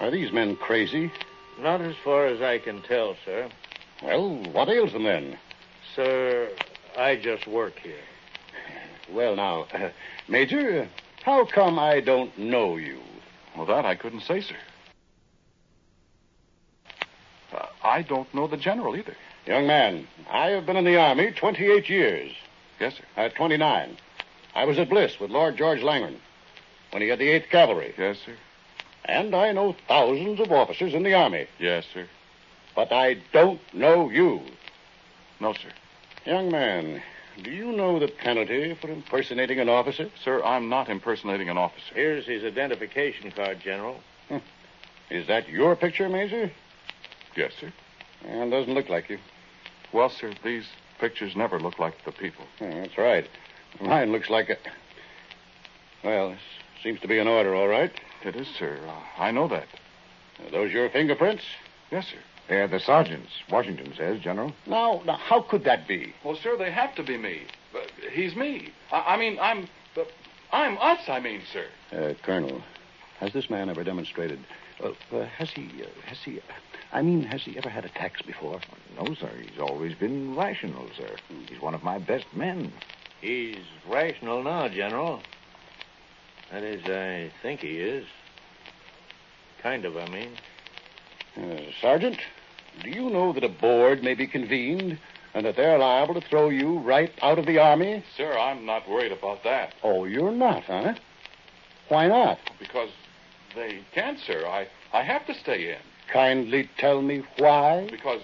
are 0.00 0.10
these 0.10 0.32
men 0.32 0.56
crazy? 0.56 1.10
Not 1.60 1.80
as 1.80 1.94
far 2.04 2.26
as 2.26 2.40
I 2.40 2.58
can 2.58 2.82
tell, 2.82 3.16
sir. 3.24 3.48
Well, 4.02 4.36
what 4.52 4.68
ails 4.68 4.92
them 4.92 5.04
then? 5.04 5.38
Sir, 5.94 6.50
I 6.96 7.16
just 7.16 7.46
work 7.46 7.78
here. 7.78 7.94
Well, 9.10 9.36
now, 9.36 9.66
Major, 10.28 10.82
uh, 10.82 10.86
how 11.24 11.44
come 11.46 11.78
I 11.78 12.00
don't 12.00 12.36
know 12.36 12.76
you? 12.76 13.00
Well, 13.56 13.66
that 13.66 13.86
I 13.86 13.94
couldn't 13.94 14.20
say, 14.20 14.40
sir. 14.42 14.56
Uh, 17.52 17.66
I 17.82 18.02
don't 18.02 18.32
know 18.34 18.46
the 18.46 18.56
general 18.56 18.96
either. 18.96 19.16
Young 19.46 19.66
man, 19.66 20.06
I 20.28 20.48
have 20.48 20.66
been 20.66 20.76
in 20.76 20.84
the 20.84 20.96
Army 20.96 21.32
28 21.32 21.88
years. 21.88 22.32
Yes, 22.80 22.94
sir. 22.96 23.04
Uh, 23.16 23.28
29. 23.30 23.96
I 24.54 24.64
was 24.64 24.78
at 24.78 24.88
Bliss 24.90 25.18
with 25.20 25.30
Lord 25.30 25.56
George 25.56 25.82
Langhorne 25.82 26.18
when 26.90 27.02
he 27.02 27.08
had 27.08 27.18
the 27.18 27.28
8th 27.28 27.48
Cavalry. 27.50 27.94
Yes, 27.96 28.18
sir. 28.26 28.34
And 29.06 29.34
I 29.34 29.52
know 29.52 29.76
thousands 29.86 30.40
of 30.40 30.50
officers 30.52 30.92
in 30.92 31.02
the 31.02 31.14
Army. 31.14 31.46
Yes, 31.58 31.86
sir. 31.94 32.06
But 32.74 32.92
I 32.92 33.14
don't 33.32 33.60
know 33.72 34.10
you. 34.10 34.42
No, 35.40 35.52
sir. 35.52 35.70
Young 36.24 36.50
man, 36.50 37.02
do 37.42 37.50
you 37.50 37.70
know 37.72 37.98
the 37.98 38.08
penalty 38.08 38.74
for 38.74 38.88
impersonating 38.88 39.60
an 39.60 39.68
officer? 39.68 40.10
Sir, 40.22 40.42
I'm 40.42 40.68
not 40.68 40.88
impersonating 40.88 41.48
an 41.48 41.56
officer. 41.56 41.94
Here's 41.94 42.26
his 42.26 42.44
identification 42.44 43.30
card, 43.30 43.60
General. 43.60 44.00
Is 45.08 45.28
that 45.28 45.48
your 45.48 45.76
picture, 45.76 46.08
Major? 46.08 46.50
Yes, 47.36 47.52
sir. 47.60 47.72
And 48.26 48.50
doesn't 48.50 48.74
look 48.74 48.88
like 48.88 49.08
you. 49.08 49.18
Well, 49.92 50.10
sir, 50.10 50.32
these 50.42 50.66
pictures 50.98 51.36
never 51.36 51.60
look 51.60 51.78
like 51.78 52.04
the 52.04 52.12
people. 52.12 52.44
Yeah, 52.60 52.80
that's 52.80 52.98
right. 52.98 53.28
Mine 53.80 54.10
looks 54.10 54.30
like 54.30 54.50
a. 54.50 54.56
Well, 56.02 56.30
this 56.30 56.40
seems 56.86 57.00
to 57.00 57.08
be 57.08 57.18
an 57.18 57.26
order, 57.26 57.52
all 57.52 57.66
right. 57.66 57.90
It 58.22 58.36
is, 58.36 58.46
sir. 58.60 58.78
Uh, 58.86 59.20
I 59.20 59.32
know 59.32 59.48
that. 59.48 59.66
Are 60.44 60.50
those 60.52 60.70
your 60.70 60.88
fingerprints? 60.88 61.42
Yes, 61.90 62.06
sir. 62.06 62.18
They're 62.48 62.68
the 62.68 62.78
sergeant's, 62.78 63.32
Washington 63.50 63.92
says, 63.96 64.20
General. 64.20 64.52
Now, 64.66 65.02
now, 65.04 65.16
how 65.16 65.42
could 65.42 65.64
that 65.64 65.88
be? 65.88 66.14
Well, 66.22 66.36
sir, 66.40 66.56
they 66.56 66.70
have 66.70 66.94
to 66.94 67.02
be 67.02 67.18
me. 67.18 67.42
Uh, 67.74 67.80
he's 68.12 68.36
me. 68.36 68.68
I, 68.92 69.14
I 69.14 69.16
mean, 69.16 69.36
I'm. 69.40 69.68
Uh, 69.96 70.02
I'm 70.52 70.78
us, 70.78 71.00
I 71.08 71.18
mean, 71.18 71.42
sir. 71.52 71.66
Uh, 71.90 72.14
Colonel, 72.22 72.62
has 73.18 73.32
this 73.32 73.50
man 73.50 73.68
ever 73.68 73.82
demonstrated? 73.82 74.38
Uh, 74.80 74.90
uh, 75.12 75.24
has 75.24 75.50
he? 75.50 75.68
Uh, 75.82 75.86
has 76.06 76.18
he? 76.24 76.40
I 76.92 77.02
mean, 77.02 77.24
has 77.24 77.42
he 77.42 77.58
ever 77.58 77.68
had 77.68 77.84
attacks 77.84 78.22
before? 78.22 78.60
No, 78.96 79.12
sir. 79.16 79.32
He's 79.40 79.58
always 79.58 79.96
been 79.96 80.36
rational, 80.36 80.86
sir. 80.96 81.16
He's 81.48 81.60
one 81.60 81.74
of 81.74 81.82
my 81.82 81.98
best 81.98 82.26
men. 82.32 82.72
He's 83.20 83.64
rational 83.88 84.44
now, 84.44 84.68
General. 84.68 85.20
That 86.56 86.64
is, 86.64 86.86
I 86.86 87.30
think 87.42 87.60
he 87.60 87.76
is. 87.80 88.06
Kind 89.62 89.84
of, 89.84 89.94
I 89.98 90.08
mean. 90.08 90.30
Uh, 91.36 91.70
Sergeant, 91.82 92.16
do 92.82 92.88
you 92.88 93.10
know 93.10 93.34
that 93.34 93.44
a 93.44 93.48
board 93.50 94.02
may 94.02 94.14
be 94.14 94.26
convened 94.26 94.98
and 95.34 95.44
that 95.44 95.56
they're 95.56 95.78
liable 95.78 96.14
to 96.14 96.26
throw 96.26 96.48
you 96.48 96.78
right 96.78 97.12
out 97.20 97.38
of 97.38 97.44
the 97.44 97.58
Army? 97.58 98.02
Sir, 98.16 98.32
I'm 98.38 98.64
not 98.64 98.88
worried 98.88 99.12
about 99.12 99.44
that 99.44 99.74
Oh, 99.82 100.06
you're 100.06 100.32
not, 100.32 100.62
huh? 100.64 100.94
Why 101.90 102.08
not? 102.08 102.38
because 102.58 102.88
they 103.54 103.80
can't, 103.92 104.18
sir. 104.18 104.46
I, 104.46 104.66
I 104.94 105.02
have 105.02 105.26
to 105.26 105.34
stay 105.34 105.72
in 105.72 105.78
Kindly 106.10 106.70
tell 106.78 107.02
me 107.02 107.22
why. 107.36 107.86
because, 107.90 108.22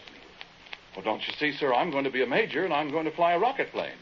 well, 0.97 1.05
don't 1.05 1.21
you 1.29 1.35
see, 1.38 1.53
sir? 1.53 1.75
I'm 1.75 1.90
going 1.90 2.05
to 2.05 2.11
be 2.11 2.23
a 2.23 2.27
major 2.27 2.64
and 2.64 2.73
I'm 2.73 2.90
going 2.90 3.05
to 3.05 3.14
fly 3.14 3.33
a 3.35 3.38
rocket 3.38 3.73
plane. 3.73 3.92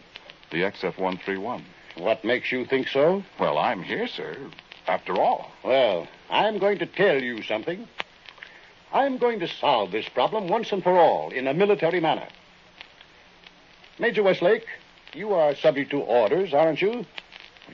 The 0.53 0.59
XF 0.59 0.99
131. 0.99 1.65
What 1.97 2.25
makes 2.25 2.51
you 2.53 2.65
think 2.65 2.89
so? 2.89 3.23
Well, 3.39 3.59
I'm 3.59 3.83
here, 3.83 4.07
sir. 4.07 4.37
After 4.87 5.15
all. 5.21 5.51
Well, 5.65 6.07
I'm 6.31 6.59
going 6.59 6.79
to 6.79 6.87
tell 6.87 7.21
you 7.23 7.43
something. 7.43 7.87
I'm 8.93 9.19
going 9.19 9.41
to 9.41 9.49
solve 9.49 9.93
this 9.93 10.09
problem 10.09 10.49
once 10.49 10.73
and 10.73 10.83
for 10.83 10.99
all 10.99 11.31
in 11.31 11.47
a 11.47 11.55
military 11.55 12.01
manner. 12.01 12.27
Major 13.99 14.23
Westlake, 14.23 14.67
you 15.15 15.33
are 15.35 15.55
subject 15.55 15.91
to 15.91 16.01
orders, 16.01 16.55
aren't 16.55 16.81
you? 16.81 17.05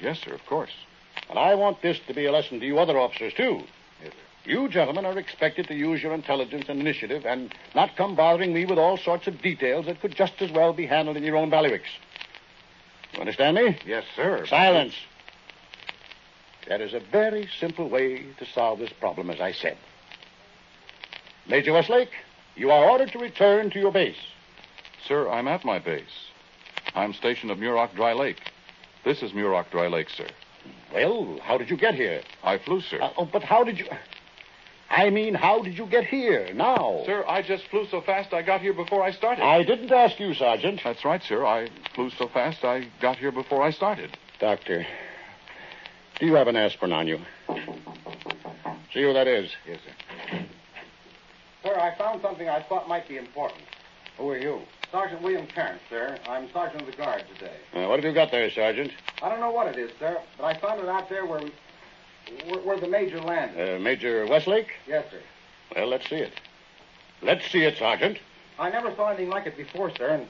Yes, 0.00 0.20
sir, 0.20 0.32
of 0.34 0.44
course. 0.46 0.72
And 1.30 1.38
I 1.38 1.54
want 1.54 1.80
this 1.82 1.98
to 2.06 2.14
be 2.14 2.26
a 2.26 2.32
lesson 2.32 2.60
to 2.60 2.66
you 2.66 2.78
other 2.78 2.98
officers, 2.98 3.32
too. 3.34 3.62
Yes, 4.02 4.12
You 4.44 4.68
gentlemen 4.68 5.06
are 5.06 5.18
expected 5.18 5.68
to 5.68 5.74
use 5.74 6.02
your 6.02 6.12
intelligence 6.12 6.66
and 6.68 6.80
initiative 6.80 7.24
and 7.24 7.54
not 7.74 7.96
come 7.96 8.14
bothering 8.14 8.52
me 8.52 8.66
with 8.66 8.78
all 8.78 8.96
sorts 8.98 9.26
of 9.26 9.40
details 9.40 9.86
that 9.86 10.00
could 10.00 10.14
just 10.14 10.34
as 10.40 10.50
well 10.50 10.72
be 10.72 10.86
handled 10.86 11.16
in 11.16 11.22
your 11.24 11.36
own 11.36 11.50
bailiwicks. 11.50 11.88
You 13.14 13.20
understand 13.20 13.56
me? 13.56 13.78
Yes, 13.86 14.04
sir. 14.14 14.46
Silence. 14.46 14.94
There 16.66 16.82
is 16.82 16.94
a 16.94 17.00
very 17.00 17.48
simple 17.60 17.88
way 17.88 18.24
to 18.38 18.46
solve 18.46 18.78
this 18.78 18.92
problem, 18.92 19.30
as 19.30 19.40
I 19.40 19.52
said. 19.52 19.76
Major 21.48 21.72
Westlake, 21.72 22.10
you 22.56 22.70
are 22.70 22.90
ordered 22.90 23.12
to 23.12 23.18
return 23.18 23.70
to 23.70 23.78
your 23.78 23.92
base. 23.92 24.16
Sir, 25.06 25.28
I'm 25.28 25.46
at 25.46 25.64
my 25.64 25.78
base. 25.78 26.30
I'm 26.94 27.12
stationed 27.12 27.52
at 27.52 27.58
Muroc 27.58 27.94
Dry 27.94 28.12
Lake. 28.14 28.40
This 29.04 29.22
is 29.22 29.32
Muroc 29.32 29.70
Dry 29.70 29.86
Lake, 29.86 30.10
sir. 30.10 30.26
Well, 30.92 31.38
how 31.42 31.58
did 31.58 31.70
you 31.70 31.76
get 31.76 31.94
here? 31.94 32.22
I 32.42 32.58
flew, 32.58 32.80
sir. 32.80 33.00
Uh, 33.00 33.12
oh, 33.18 33.28
but 33.30 33.44
how 33.44 33.62
did 33.62 33.78
you. 33.78 33.86
I 34.96 35.10
mean, 35.10 35.34
how 35.34 35.62
did 35.62 35.76
you 35.76 35.84
get 35.84 36.04
here 36.04 36.48
now? 36.54 37.02
Sir, 37.04 37.22
I 37.28 37.42
just 37.42 37.68
flew 37.68 37.86
so 37.90 38.00
fast 38.00 38.32
I 38.32 38.40
got 38.40 38.62
here 38.62 38.72
before 38.72 39.02
I 39.02 39.10
started. 39.10 39.42
I 39.42 39.62
didn't 39.62 39.92
ask 39.92 40.18
you, 40.18 40.32
Sergeant. 40.32 40.80
That's 40.82 41.04
right, 41.04 41.22
sir. 41.22 41.44
I 41.44 41.68
flew 41.94 42.08
so 42.08 42.28
fast 42.28 42.64
I 42.64 42.88
got 43.02 43.18
here 43.18 43.30
before 43.30 43.62
I 43.62 43.72
started. 43.72 44.16
Doctor, 44.40 44.86
do 46.18 46.24
you 46.24 46.32
have 46.34 46.48
an 46.48 46.56
aspirin 46.56 46.92
on 46.92 47.06
you? 47.06 47.18
See 48.94 49.02
who 49.02 49.12
that 49.12 49.28
is? 49.28 49.50
Yes, 49.68 49.80
sir. 49.84 50.46
Sir, 51.62 51.78
I 51.78 51.94
found 51.98 52.22
something 52.22 52.48
I 52.48 52.62
thought 52.62 52.88
might 52.88 53.06
be 53.06 53.18
important. 53.18 53.60
Who 54.16 54.30
are 54.30 54.38
you? 54.38 54.62
Sergeant 54.90 55.20
William 55.20 55.46
Terrence, 55.48 55.82
sir. 55.90 56.16
I'm 56.26 56.50
sergeant 56.52 56.80
of 56.80 56.90
the 56.90 56.96
guard 56.96 57.22
today. 57.34 57.56
Uh, 57.74 57.86
what 57.86 57.96
have 57.96 58.04
you 58.04 58.14
got 58.14 58.30
there, 58.30 58.50
Sergeant? 58.50 58.92
I 59.22 59.28
don't 59.28 59.40
know 59.40 59.50
what 59.50 59.66
it 59.66 59.78
is, 59.78 59.90
sir, 59.98 60.16
but 60.38 60.44
I 60.44 60.58
found 60.58 60.80
it 60.80 60.88
out 60.88 61.10
there 61.10 61.26
where 61.26 61.42
where, 62.48 62.60
where 62.60 62.80
the 62.80 62.88
major 62.88 63.20
landed. 63.20 63.76
Uh, 63.76 63.78
Major 63.78 64.26
Westlake? 64.26 64.68
Yes, 64.86 65.04
sir. 65.10 65.20
Well, 65.74 65.86
let's 65.88 66.08
see 66.08 66.16
it. 66.16 66.32
Let's 67.22 67.50
see 67.50 67.62
it, 67.62 67.76
Sergeant. 67.78 68.18
I 68.58 68.70
never 68.70 68.94
saw 68.94 69.08
anything 69.08 69.30
like 69.30 69.46
it 69.46 69.56
before, 69.56 69.90
sir, 69.96 70.08
and 70.08 70.26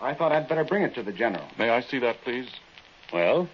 I 0.00 0.14
thought 0.14 0.32
I'd 0.32 0.48
better 0.48 0.64
bring 0.64 0.82
it 0.82 0.94
to 0.94 1.02
the 1.02 1.12
general. 1.12 1.44
May 1.58 1.70
I 1.70 1.80
see 1.80 1.98
that, 2.00 2.22
please? 2.22 2.48
Well, 3.12 3.48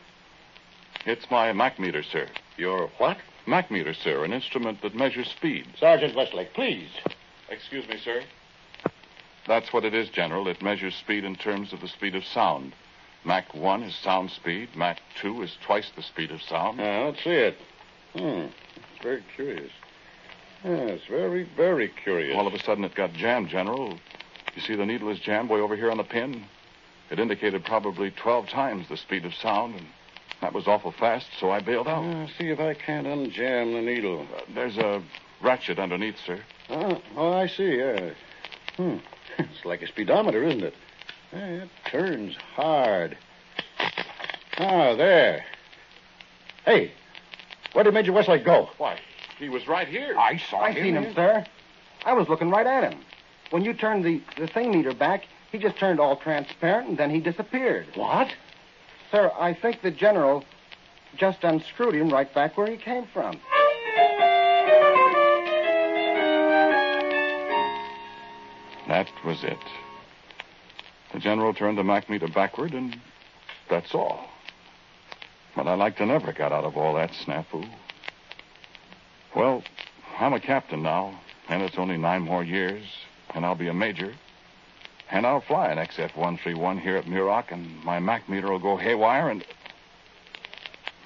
It's 1.07 1.31
my 1.31 1.53
Mach 1.53 1.79
meter, 1.79 2.03
sir. 2.03 2.27
your 2.57 2.89
what? 2.99 3.17
Mach 3.47 3.71
meter, 3.71 3.93
sir, 3.93 4.25
an 4.25 4.33
instrument 4.33 4.81
that 4.83 4.95
measures 4.95 5.29
speed. 5.29 5.67
Sergeant 5.79 6.15
Westlake, 6.15 6.55
please. 6.55 6.89
Excuse 7.51 7.87
me, 7.89 7.99
sir. 7.99 8.23
That's 9.47 9.73
what 9.73 9.85
it 9.85 9.93
is, 9.93 10.09
General. 10.09 10.49
It 10.49 10.63
measures 10.63 10.95
speed 10.95 11.25
in 11.25 11.37
terms 11.37 11.73
of 11.75 11.81
the 11.83 11.89
speed 11.89 12.15
of 12.15 12.25
sound. 12.25 12.73
Mach 13.25 13.53
1 13.55 13.83
is 13.83 13.95
sound 13.95 14.31
speed. 14.31 14.71
Mach 14.75 14.97
2 15.21 15.43
is 15.43 15.57
twice 15.65 15.91
the 15.95 16.03
speed 16.03 16.31
of 16.31 16.41
sound. 16.43 16.81
Uh, 16.81 17.05
let's 17.07 17.23
see 17.23 17.31
it. 17.31 17.59
Hmm. 18.15 18.47
It's 18.47 19.03
very 19.03 19.25
curious. 19.35 19.71
Yes, 20.65 21.01
very, 21.11 21.47
very 21.57 21.89
curious. 21.89 22.37
All 22.37 22.47
of 22.47 22.55
a 22.55 22.59
sudden, 22.59 22.85
it 22.85 22.95
got 22.95 23.13
jammed, 23.13 23.49
General. 23.49 23.99
You 24.55 24.63
see, 24.63 24.77
the 24.77 24.87
needle 24.87 25.11
is 25.11 25.19
jammed 25.19 25.51
way 25.51 25.61
over 25.61 25.77
here 25.77 25.91
on 25.91 25.99
the 25.99 26.05
pin. 26.05 26.45
It 27.11 27.19
indicated 27.19 27.65
probably 27.65 28.11
12 28.11 28.49
times 28.49 28.89
the 28.89 28.97
speed 28.97 29.25
of 29.27 29.35
sound, 29.35 29.75
and 29.75 29.87
that 30.41 30.55
was 30.55 30.67
awful 30.67 30.93
fast, 30.93 31.27
so 31.39 31.51
I 31.51 31.61
bailed 31.61 31.89
out. 31.89 32.05
Uh, 32.05 32.27
see 32.39 32.49
if 32.49 32.61
I 32.61 32.75
can't 32.75 33.07
unjam 33.07 33.73
the 33.75 33.83
needle. 33.83 34.27
Uh, 34.35 34.41
there's 34.55 34.79
a 34.79 35.03
ratchet 35.43 35.79
underneath, 35.79 36.17
sir. 36.25 36.41
Oh, 36.71 37.03
oh 37.17 37.33
I 37.33 37.47
see. 37.47 37.79
Hmm. 38.77 38.97
It's 39.37 39.65
like 39.65 39.83
a 39.83 39.89
speedometer, 39.89 40.45
isn't 40.45 40.63
it? 40.63 40.75
Yeah, 41.33 41.47
it 41.65 41.69
turns 41.87 42.37
hard. 42.55 43.19
Ah, 44.59 44.95
there. 44.95 45.45
Hey, 46.65 46.93
where 47.75 47.85
did 47.85 47.93
Major 47.93 48.13
Westlake 48.13 48.45
go? 48.45 48.71
Why, 48.79 48.99
he 49.39 49.49
was 49.49 49.69
right 49.69 49.87
here. 49.87 50.17
I 50.17 50.39
saw 50.39 50.65
him. 50.65 50.77
I 50.77 50.81
seen 50.81 50.97
him, 50.97 51.15
sir. 51.15 51.45
I 52.05 52.13
was 52.15 52.29
looking 52.29 52.51
right 52.51 52.67
at 52.67 52.91
him. 52.91 53.01
When 53.51 53.65
you 53.65 53.75
turned 53.75 54.05
the, 54.05 54.23
the 54.39 54.47
thing 54.47 54.71
meter 54.71 54.95
back, 54.95 55.25
he 55.53 55.59
just 55.59 55.77
turned 55.77 56.01
all 56.01 56.17
transparent 56.17 56.89
and 56.89 56.99
then 56.99 57.11
he 57.11 57.21
disappeared. 57.21 57.87
What? 57.95 58.29
Sir, 59.11 59.31
I 59.39 59.55
think 59.55 59.83
the 59.83 59.91
general 59.91 60.45
just 61.17 61.45
unscrewed 61.45 61.95
him 61.95 62.09
right 62.11 62.33
back 62.33 62.57
where 62.57 62.67
he 62.67 62.77
came 62.77 63.07
from. 63.13 63.39
That 68.89 69.09
was 69.25 69.43
it. 69.45 69.59
The 71.13 71.19
general 71.19 71.55
turned 71.55 71.79
the 71.79 71.85
Mach 71.85 72.09
meter 72.11 72.29
backward, 72.29 72.75
and 72.75 72.97
that's 73.71 73.95
all. 73.95 74.29
But 75.57 75.67
I 75.69 75.75
like 75.75 75.97
to 75.99 76.07
never 76.07 76.33
got 76.33 76.53
out 76.53 76.65
of 76.65 76.77
all 76.77 76.95
that 76.95 77.11
snafu. 77.13 77.69
Well, 79.37 79.63
I'm 80.19 80.33
a 80.33 80.41
captain 80.41 80.83
now, 80.83 81.19
and 81.49 81.63
it's 81.63 81.79
only 81.79 81.97
nine 81.97 82.23
more 82.23 82.43
years, 82.43 82.85
and 83.35 83.45
I'll 83.45 83.55
be 83.55 83.69
a 83.69 83.75
major. 83.75 84.15
And 85.11 85.27
I'll 85.27 85.41
fly 85.41 85.69
an 85.69 85.79
XF 85.79 86.17
131 86.17 86.79
here 86.79 86.97
at 86.97 87.05
Muroc, 87.05 87.53
and 87.53 87.85
my 87.85 87.99
Mach 87.99 88.29
meter 88.29 88.51
will 88.51 88.59
go 88.59 88.77
haywire, 88.77 89.31
and. 89.31 89.45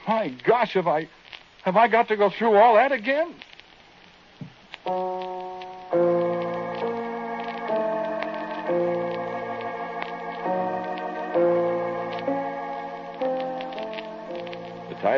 My 0.07 0.29
gosh, 0.29 0.75
have 0.75 0.87
I. 0.87 1.09
Have 1.63 1.77
I 1.77 1.89
got 1.89 2.09
to 2.09 2.17
go 2.17 2.31
through 2.31 2.57
all 2.57 2.75
that 2.77 2.93
again? 2.93 3.35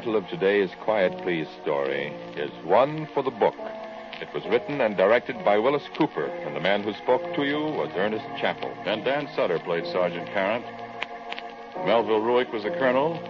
Title 0.00 0.16
of 0.16 0.26
today's 0.28 0.70
Quiet 0.80 1.12
Please 1.20 1.46
story 1.60 2.06
is 2.34 2.50
One 2.64 3.06
for 3.12 3.22
the 3.22 3.30
Book. 3.30 3.54
It 4.18 4.32
was 4.32 4.42
written 4.46 4.80
and 4.80 4.96
directed 4.96 5.44
by 5.44 5.58
Willis 5.58 5.82
Cooper, 5.98 6.24
and 6.24 6.56
the 6.56 6.60
man 6.60 6.82
who 6.82 6.94
spoke 6.94 7.20
to 7.34 7.44
you 7.44 7.60
was 7.60 7.90
Ernest 7.94 8.24
Chappell. 8.40 8.72
And 8.86 9.04
Dan 9.04 9.28
Sutter 9.36 9.58
played 9.58 9.84
Sergeant 9.92 10.26
Carrant. 10.28 10.64
Melville 11.84 12.22
Ruick 12.22 12.50
was 12.50 12.62
the 12.62 12.70
colonel. 12.70 13.20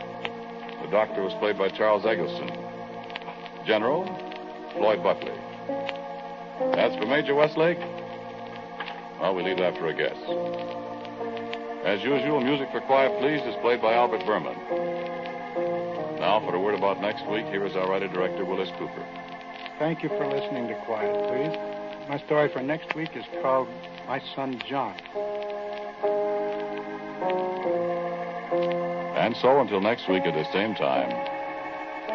The 0.80 0.90
doctor 0.92 1.24
was 1.24 1.34
played 1.40 1.58
by 1.58 1.70
Charles 1.70 2.06
Eggleston. 2.06 2.50
General, 3.66 4.06
Floyd 4.74 5.02
Buckley. 5.02 5.34
As 6.78 6.94
for 7.00 7.06
Major 7.06 7.34
Westlake, 7.34 7.80
well, 9.20 9.34
we 9.34 9.42
leave 9.42 9.58
that 9.58 9.76
for 9.76 9.88
a 9.88 9.92
guess. 9.92 10.14
As 11.84 12.04
usual, 12.04 12.40
music 12.40 12.68
for 12.70 12.80
Quiet 12.82 13.18
Please 13.18 13.42
is 13.42 13.60
played 13.60 13.82
by 13.82 13.94
Albert 13.94 14.20
Buhrman. 14.20 15.09
Now, 16.20 16.38
for 16.40 16.54
a 16.54 16.60
word 16.60 16.74
about 16.74 17.00
next 17.00 17.26
week, 17.28 17.46
here 17.46 17.64
is 17.64 17.74
our 17.76 17.88
writer-director, 17.88 18.44
Willis 18.44 18.68
Cooper. 18.78 19.06
Thank 19.78 20.02
you 20.02 20.10
for 20.10 20.26
listening 20.26 20.68
to 20.68 20.74
Quiet, 20.84 21.14
please. 21.30 21.56
My 22.10 22.18
story 22.26 22.50
for 22.50 22.62
next 22.62 22.94
week 22.94 23.16
is 23.16 23.24
called 23.40 23.68
My 24.06 24.20
Son 24.34 24.60
John. 24.68 24.94
And 29.16 29.34
so, 29.34 29.60
until 29.60 29.80
next 29.80 30.10
week 30.10 30.24
at 30.26 30.34
the 30.34 30.44
same 30.52 30.74
time, 30.74 31.10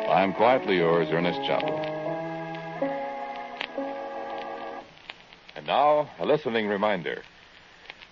I'm 0.08 0.34
quietly 0.34 0.78
yours, 0.78 1.08
Ernest 1.10 1.40
Chappell. 1.44 1.80
And 5.56 5.66
now, 5.66 6.08
a 6.20 6.26
listening 6.28 6.68
reminder. 6.68 7.24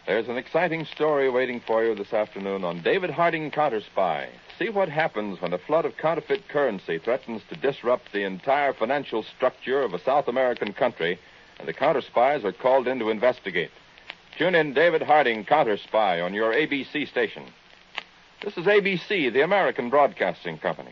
There's 0.06 0.28
an 0.28 0.36
exciting 0.36 0.84
story 0.84 1.30
waiting 1.30 1.62
for 1.62 1.82
you 1.86 1.96
this 1.96 2.12
afternoon 2.12 2.66
on 2.66 2.82
David 2.82 3.10
Harding 3.10 3.50
Counter 3.52 3.80
Spy. 3.80 4.28
See 4.60 4.68
what 4.68 4.90
happens 4.90 5.42
when 5.42 5.54
a 5.54 5.58
flood 5.58 5.86
of 5.86 5.96
counterfeit 5.96 6.50
currency 6.50 6.98
threatens 6.98 7.42
to 7.48 7.56
disrupt 7.56 8.12
the 8.12 8.26
entire 8.26 8.74
financial 8.74 9.24
structure 9.24 9.82
of 9.82 9.94
a 9.94 10.04
South 10.04 10.28
American 10.28 10.74
country, 10.74 11.18
and 11.58 11.70
the 11.70 11.74
counter 11.74 12.02
spies 12.02 12.44
are 12.44 12.52
called 12.52 12.86
in 12.86 13.00
to 13.00 13.12
investigate. 13.12 13.72
Tune 14.38 14.56
in 14.56 14.74
David 14.74 15.04
Harding 15.04 15.46
Counter 15.46 15.78
Spy 15.78 16.20
on 16.20 16.34
your 16.34 16.54
ABC 16.54 17.08
station. 17.08 17.46
This 18.44 18.58
is 18.58 18.66
ABC, 18.66 19.32
the 19.32 19.42
American 19.42 19.90
Broadcasting 19.90 20.58
Company. 20.58 20.92